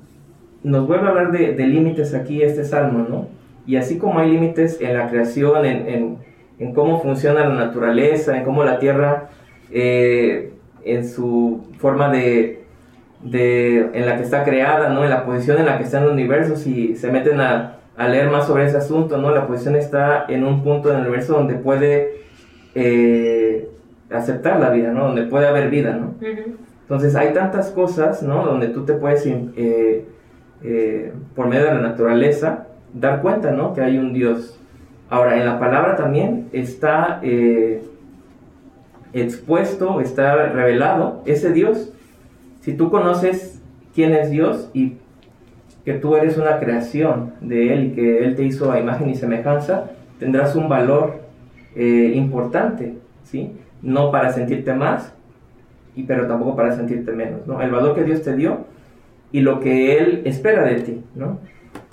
Nos 0.63 0.87
vuelve 0.87 1.07
a 1.07 1.11
hablar 1.11 1.31
de, 1.33 1.55
límites 1.67 2.15
aquí 2.15 2.43
este 2.43 2.65
Salmo, 2.65 3.07
¿no? 3.09 3.29
Y 3.67 3.77
así 3.77 3.99
como 3.99 4.19
hay 4.19 4.31
límites 4.31 4.81
en 4.81 4.97
la 4.97 5.09
creación, 5.09 5.65
en, 5.67 6.17
en 6.59 6.75
cómo 6.75 7.01
funciona 7.01 7.47
la 7.47 7.55
naturaleza, 7.55 8.37
en 8.37 8.45
cómo 8.45 8.65
la 8.65 8.79
Tierra, 8.79 9.29
eh, 9.71 10.53
en 10.85 11.07
su 11.09 11.67
forma 11.79 12.09
de, 12.11 12.65
de- 13.23 13.91
en 13.93 14.07
la 14.07 14.17
que 14.17 14.23
está 14.23 14.43
creada, 14.45 14.89
¿no? 14.89 15.05
en 15.05 15.11
la 15.11 15.25
posición 15.27 15.59
en 15.59 15.67
la 15.67 15.77
que 15.79 15.85
está 15.85 15.99
en 15.99 16.05
el 16.05 16.11
universo, 16.11 16.57
si 16.57 16.97
se 16.97 17.11
meten 17.13 17.41
a, 17.41 17.77
a 17.97 18.09
leer 18.09 18.31
más 18.31 18.47
sobre 18.47 18.65
ese 18.67 18.79
asunto, 18.79 19.19
¿no? 19.19 19.31
la 19.35 19.47
posición 19.47 19.77
está 19.77 20.25
en 20.29 20.45
un 20.45 20.63
punto 20.65 20.91
en 20.91 20.97
el 20.97 21.03
universo 21.03 21.35
donde 21.35 21.55
puede 21.55 22.23
eh, 22.75 23.68
aceptar 24.11 24.61
la 24.61 24.71
vida, 24.71 24.93
¿no? 24.93 25.07
donde 25.07 25.25
puede 25.25 25.47
haber 25.47 25.71
vida. 25.71 25.93
¿no? 25.93 26.15
Ujú. 26.17 26.57
Entonces 26.89 27.15
hay 27.17 27.35
tantas 27.35 27.71
cosas, 27.71 28.23
¿no? 28.23 28.47
Donde 28.47 28.69
tú 28.69 28.87
te 28.87 28.95
puedes, 28.95 29.27
eh, 29.27 30.07
eh, 30.63 31.13
por 31.35 31.47
medio 31.47 31.67
de 31.67 31.75
la 31.75 31.81
naturaleza, 31.81 32.67
dar 32.95 33.21
cuenta, 33.21 33.51
¿no? 33.51 33.75
Que 33.75 33.83
hay 33.83 33.99
un 33.99 34.15
Dios. 34.15 34.59
Ahora, 35.11 35.37
en 35.37 35.45
la 35.45 35.59
palabra 35.59 35.97
también 35.97 36.49
está 36.53 37.21
eh, 37.23 37.83
expuesto, 39.13 40.01
está 40.01 40.47
revelado 40.47 41.23
ese 41.27 41.53
Dios. 41.53 41.93
Si 42.63 42.73
tú 42.73 42.91
conoces 42.91 43.61
quién 43.95 44.15
es 44.15 44.31
Dios 44.31 44.71
y 44.73 44.97
que 45.85 45.93
tú 45.93 46.17
eres 46.17 46.39
una 46.39 46.59
creación 46.59 47.35
de 47.43 47.75
Él 47.75 47.85
y 47.85 47.91
que 47.91 48.25
Él 48.25 48.35
te 48.35 48.45
hizo 48.45 48.73
a 48.73 48.81
imagen 48.81 49.11
y 49.11 49.15
semejanza, 49.15 49.91
tendrás 50.19 50.57
un 50.57 50.71
valor 50.71 51.21
eh, 51.77 52.13
importante, 52.15 52.95
¿sí? 53.25 53.53
No 53.83 54.11
para 54.11 54.33
sentirte 54.33 54.75
más, 54.75 55.15
y, 55.95 56.05
pero 56.05 56.27
tampoco 56.27 56.57
para 56.57 56.75
sentirte 56.75 57.13
menos, 57.13 57.47
¿no? 57.47 57.61
El 57.61 57.71
valor 57.71 57.95
que 57.95 58.05
Dios 58.05 58.23
te 58.23 58.37
dio 58.37 58.67
y 59.33 59.41
lo 59.41 59.61
que 59.61 59.99
Él 59.99 60.23
espera 60.25 60.65
de 60.65 60.77
ti, 60.77 61.03
¿no? 61.15 61.39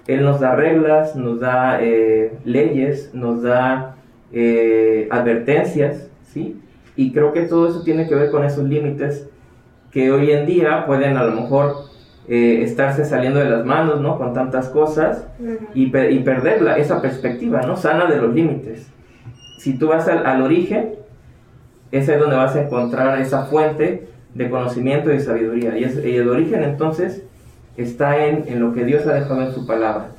Él 0.08 0.24
nos 0.24 0.40
da 0.40 0.56
reglas, 0.56 1.16
nos 1.16 1.40
da 1.40 1.82
eh, 1.82 2.38
leyes, 2.44 3.12
nos 3.14 3.42
da 3.42 3.96
eh, 4.32 5.08
advertencias, 5.10 6.10
¿sí? 6.24 6.62
Y 6.96 7.12
creo 7.12 7.34
que 7.34 7.42
todo 7.42 7.68
eso 7.68 7.84
tiene 7.84 8.08
que 8.08 8.16
ver 8.16 8.30
con 8.30 8.46
esos 8.46 8.64
límites 8.66 9.28
que 9.92 10.12
hoy 10.12 10.32
en 10.32 10.46
día 10.46 10.86
pueden 10.86 11.18
a 11.18 11.24
lo 11.24 11.32
mejor 11.32 11.76
eh, 12.28 12.62
estarse 12.62 13.06
saliendo 13.06 13.40
de 13.40 13.50
las 13.50 13.66
manos, 13.66 14.02
¿no? 14.02 14.18
Con 14.18 14.34
tantas 14.34 14.70
cosas 14.70 15.26
y, 15.74 15.86
y, 15.86 16.20
perder 16.20 16.68
esa 16.78 17.02
perspectiva, 17.02 17.62
¿no? 17.62 17.76
Sana 17.76 18.06
de 18.06 18.18
los 18.18 18.34
límites. 18.34 18.92
Si 19.58 19.78
tú 19.78 19.88
vas 19.88 20.08
al, 20.08 20.26
al 20.26 20.42
origen, 20.42 20.92
ese 21.98 22.14
es 22.14 22.20
donde 22.20 22.36
vas 22.36 22.56
a 22.56 22.64
encontrar 22.64 23.20
esa 23.22 23.46
fuente 23.46 24.08
de 24.34 24.50
conocimiento 24.50 25.14
y 25.14 25.20
sabiduría. 25.20 25.78
Y, 25.78 25.84
el 26.16 26.30
origen 26.30 26.64
entonces 26.64 27.24
está 27.78 28.26
en, 28.26 28.46
en, 28.48 28.60
lo 28.60 28.74
que 28.74 28.84
Dios 28.84 29.08
ha 29.08 29.14
dejado 29.14 29.42
en 29.42 29.54
su 29.54 29.66
palabra. 29.66 30.10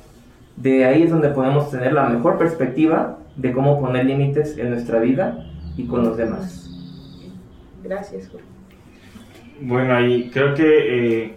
De 0.55 0.85
ahí 0.85 1.03
es 1.03 1.11
donde 1.11 1.29
podemos 1.29 1.69
tener 1.69 1.93
la 1.93 2.09
mejor 2.09 2.37
perspectiva 2.37 3.19
de 3.35 3.51
cómo 3.51 3.79
poner 3.79 4.05
límites 4.05 4.57
en 4.57 4.71
nuestra 4.71 4.99
vida 4.99 5.45
y 5.77 5.85
con 5.85 6.03
los 6.03 6.17
demás. 6.17 6.69
Gracias, 7.83 8.27
Jorge. 8.29 8.45
Bueno, 9.61 9.95
ahí 9.95 10.29
creo 10.31 10.53
que 10.53 11.23
eh, 11.23 11.35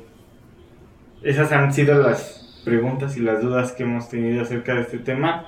esas 1.22 1.52
han 1.52 1.72
sido 1.72 2.02
las 2.02 2.62
preguntas 2.64 3.16
y 3.16 3.20
las 3.20 3.42
dudas 3.42 3.72
que 3.72 3.82
hemos 3.82 4.08
tenido 4.08 4.42
acerca 4.42 4.74
de 4.74 4.82
este 4.82 4.98
tema. 4.98 5.46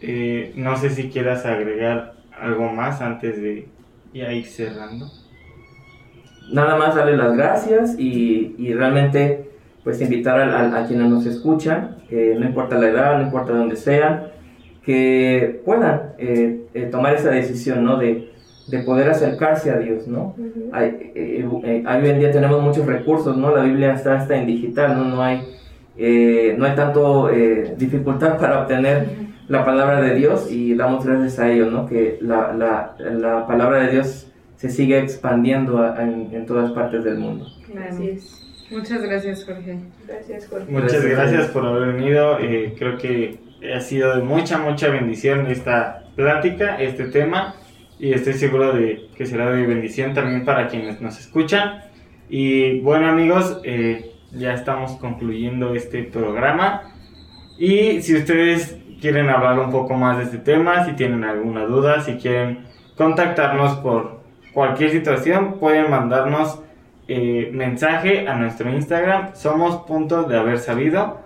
Eh, 0.00 0.52
no 0.56 0.76
sé 0.76 0.90
si 0.90 1.10
quieras 1.10 1.46
agregar 1.46 2.14
algo 2.38 2.68
más 2.72 3.00
antes 3.00 3.40
de 3.40 3.68
ya 4.14 4.32
ir 4.32 4.46
cerrando. 4.46 5.10
Nada 6.52 6.76
más 6.76 6.94
darle 6.94 7.16
las 7.16 7.36
gracias 7.36 7.98
y, 7.98 8.54
y 8.58 8.72
realmente 8.72 9.50
pues 9.82 10.00
invitar 10.00 10.40
a, 10.40 10.78
a, 10.78 10.86
quienes 10.86 11.08
nos 11.08 11.26
escuchan, 11.26 11.96
que 12.08 12.34
no 12.38 12.46
importa 12.46 12.78
la 12.78 12.88
edad, 12.88 13.18
no 13.18 13.24
importa 13.24 13.52
dónde 13.52 13.76
sean, 13.76 14.28
que 14.82 15.60
puedan 15.64 16.14
eh, 16.18 16.66
eh, 16.72 16.88
tomar 16.90 17.14
esa 17.14 17.30
decisión, 17.30 17.84
¿no? 17.84 17.98
De, 17.98 18.30
de, 18.68 18.78
poder 18.80 19.10
acercarse 19.10 19.70
a 19.70 19.78
Dios, 19.78 20.06
¿no? 20.08 20.34
hay, 20.72 21.12
eh, 21.14 21.46
hoy 21.46 22.08
en 22.08 22.18
día 22.18 22.30
tenemos 22.30 22.62
muchos 22.62 22.86
recursos, 22.86 23.36
¿no? 23.36 23.54
La 23.54 23.62
Biblia 23.62 23.92
está, 23.92 24.16
está 24.16 24.36
en 24.36 24.46
digital, 24.46 24.96
¿no? 24.96 25.04
No 25.04 25.22
hay, 25.22 25.42
no 26.56 26.64
hay 26.64 26.74
tanto 26.74 27.28
dificultad 27.76 28.38
para 28.40 28.62
obtener 28.62 29.23
la 29.48 29.64
palabra 29.64 30.00
de 30.00 30.14
Dios 30.14 30.50
y 30.50 30.74
damos 30.74 31.04
gracias 31.04 31.38
a 31.38 31.50
ello, 31.50 31.70
¿no? 31.70 31.86
Que 31.86 32.18
la, 32.20 32.52
la, 32.52 32.96
la 32.98 33.46
palabra 33.46 33.84
de 33.84 33.92
Dios 33.92 34.26
se 34.56 34.70
sigue 34.70 34.98
expandiendo 34.98 35.84
en, 35.98 36.30
en, 36.32 36.46
todas 36.46 36.72
partes 36.72 37.04
del 37.04 37.18
mundo. 37.18 37.46
Gracias. 37.72 38.40
Muchas 38.70 39.02
gracias, 39.02 39.44
Jorge. 39.44 39.78
Gracias, 40.06 40.48
Jorge. 40.48 40.72
Muchas 40.72 41.04
gracias, 41.04 41.32
gracias 41.32 41.46
por 41.48 41.66
haber 41.66 41.94
venido. 41.94 42.38
Eh, 42.40 42.74
creo 42.78 42.96
que 42.96 43.38
ha 43.74 43.80
sido 43.80 44.16
de 44.16 44.22
mucha, 44.22 44.58
mucha 44.58 44.88
bendición 44.88 45.46
esta 45.48 46.04
plática, 46.16 46.76
este 46.80 47.04
tema, 47.08 47.54
y 47.98 48.12
estoy 48.12 48.34
seguro 48.34 48.72
de 48.72 49.08
que 49.16 49.26
será 49.26 49.50
de 49.50 49.66
bendición 49.66 50.14
también 50.14 50.44
para 50.44 50.68
quienes 50.68 51.00
nos 51.00 51.18
escuchan. 51.20 51.82
Y 52.28 52.80
bueno, 52.80 53.08
amigos, 53.08 53.60
eh, 53.64 54.12
ya 54.32 54.54
estamos 54.54 54.92
concluyendo 54.92 55.74
este 55.74 56.04
programa. 56.04 56.94
Y 57.58 58.02
si 58.02 58.16
ustedes 58.16 58.78
quieren 59.04 59.28
hablar 59.28 59.58
un 59.58 59.70
poco 59.70 59.92
más 59.92 60.16
de 60.16 60.24
este 60.24 60.38
tema, 60.38 60.86
si 60.86 60.94
tienen 60.94 61.24
alguna 61.24 61.66
duda, 61.66 62.00
si 62.00 62.14
quieren 62.14 62.64
contactarnos 62.96 63.76
por 63.80 64.20
cualquier 64.54 64.92
situación, 64.92 65.58
pueden 65.60 65.90
mandarnos 65.90 66.62
eh, 67.06 67.50
mensaje 67.52 68.26
a 68.26 68.34
nuestro 68.36 68.70
Instagram, 68.70 69.34
somos 69.34 69.82
punto 69.82 70.22
de 70.22 70.38
haber 70.38 70.58
sabido, 70.58 71.20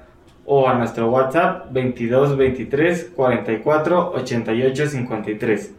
o 0.45 0.69
a 0.69 0.75
nuestro 0.75 1.09
WhatsApp 1.09 1.71
22 1.71 2.37
23 2.37 3.13
44 3.15 4.13
88 4.13 4.87
53, 4.89 5.75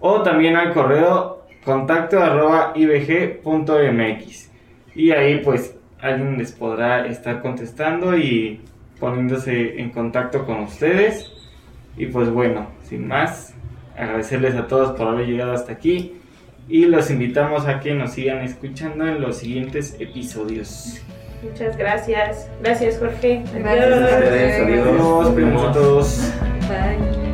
o 0.00 0.22
también 0.22 0.56
al 0.56 0.72
correo 0.72 1.44
contacto 1.64 2.20
arroba 2.20 2.72
ibg.mx. 2.74 4.50
Y 4.96 5.12
ahí 5.12 5.38
pues 5.44 5.76
alguien 6.00 6.36
les 6.36 6.50
podrá 6.50 7.06
estar 7.06 7.40
contestando 7.40 8.16
y 8.16 8.60
poniéndose 8.98 9.80
en 9.80 9.90
contacto 9.90 10.44
con 10.44 10.60
ustedes. 10.60 11.30
Y 11.96 12.06
pues 12.06 12.30
bueno, 12.30 12.68
sin 12.82 13.06
más, 13.06 13.54
agradecerles 13.96 14.54
a 14.54 14.66
todos 14.66 14.96
por 14.96 15.08
haber 15.08 15.26
llegado 15.26 15.52
hasta 15.52 15.72
aquí 15.72 16.18
y 16.68 16.84
los 16.84 17.10
invitamos 17.10 17.66
a 17.66 17.80
que 17.80 17.94
nos 17.94 18.12
sigan 18.12 18.38
escuchando 18.38 19.06
en 19.06 19.20
los 19.20 19.38
siguientes 19.38 19.96
episodios. 19.98 21.00
Muchas 21.42 21.76
gracias. 21.76 22.50
Gracias, 22.62 22.98
Jorge. 22.98 23.42
Gracias. 23.54 23.92
Adiós. 24.60 24.88
Adiós, 24.88 25.30
primos 25.30 25.64
a 25.64 25.72
todos. 25.72 26.32
Bye. 26.68 27.27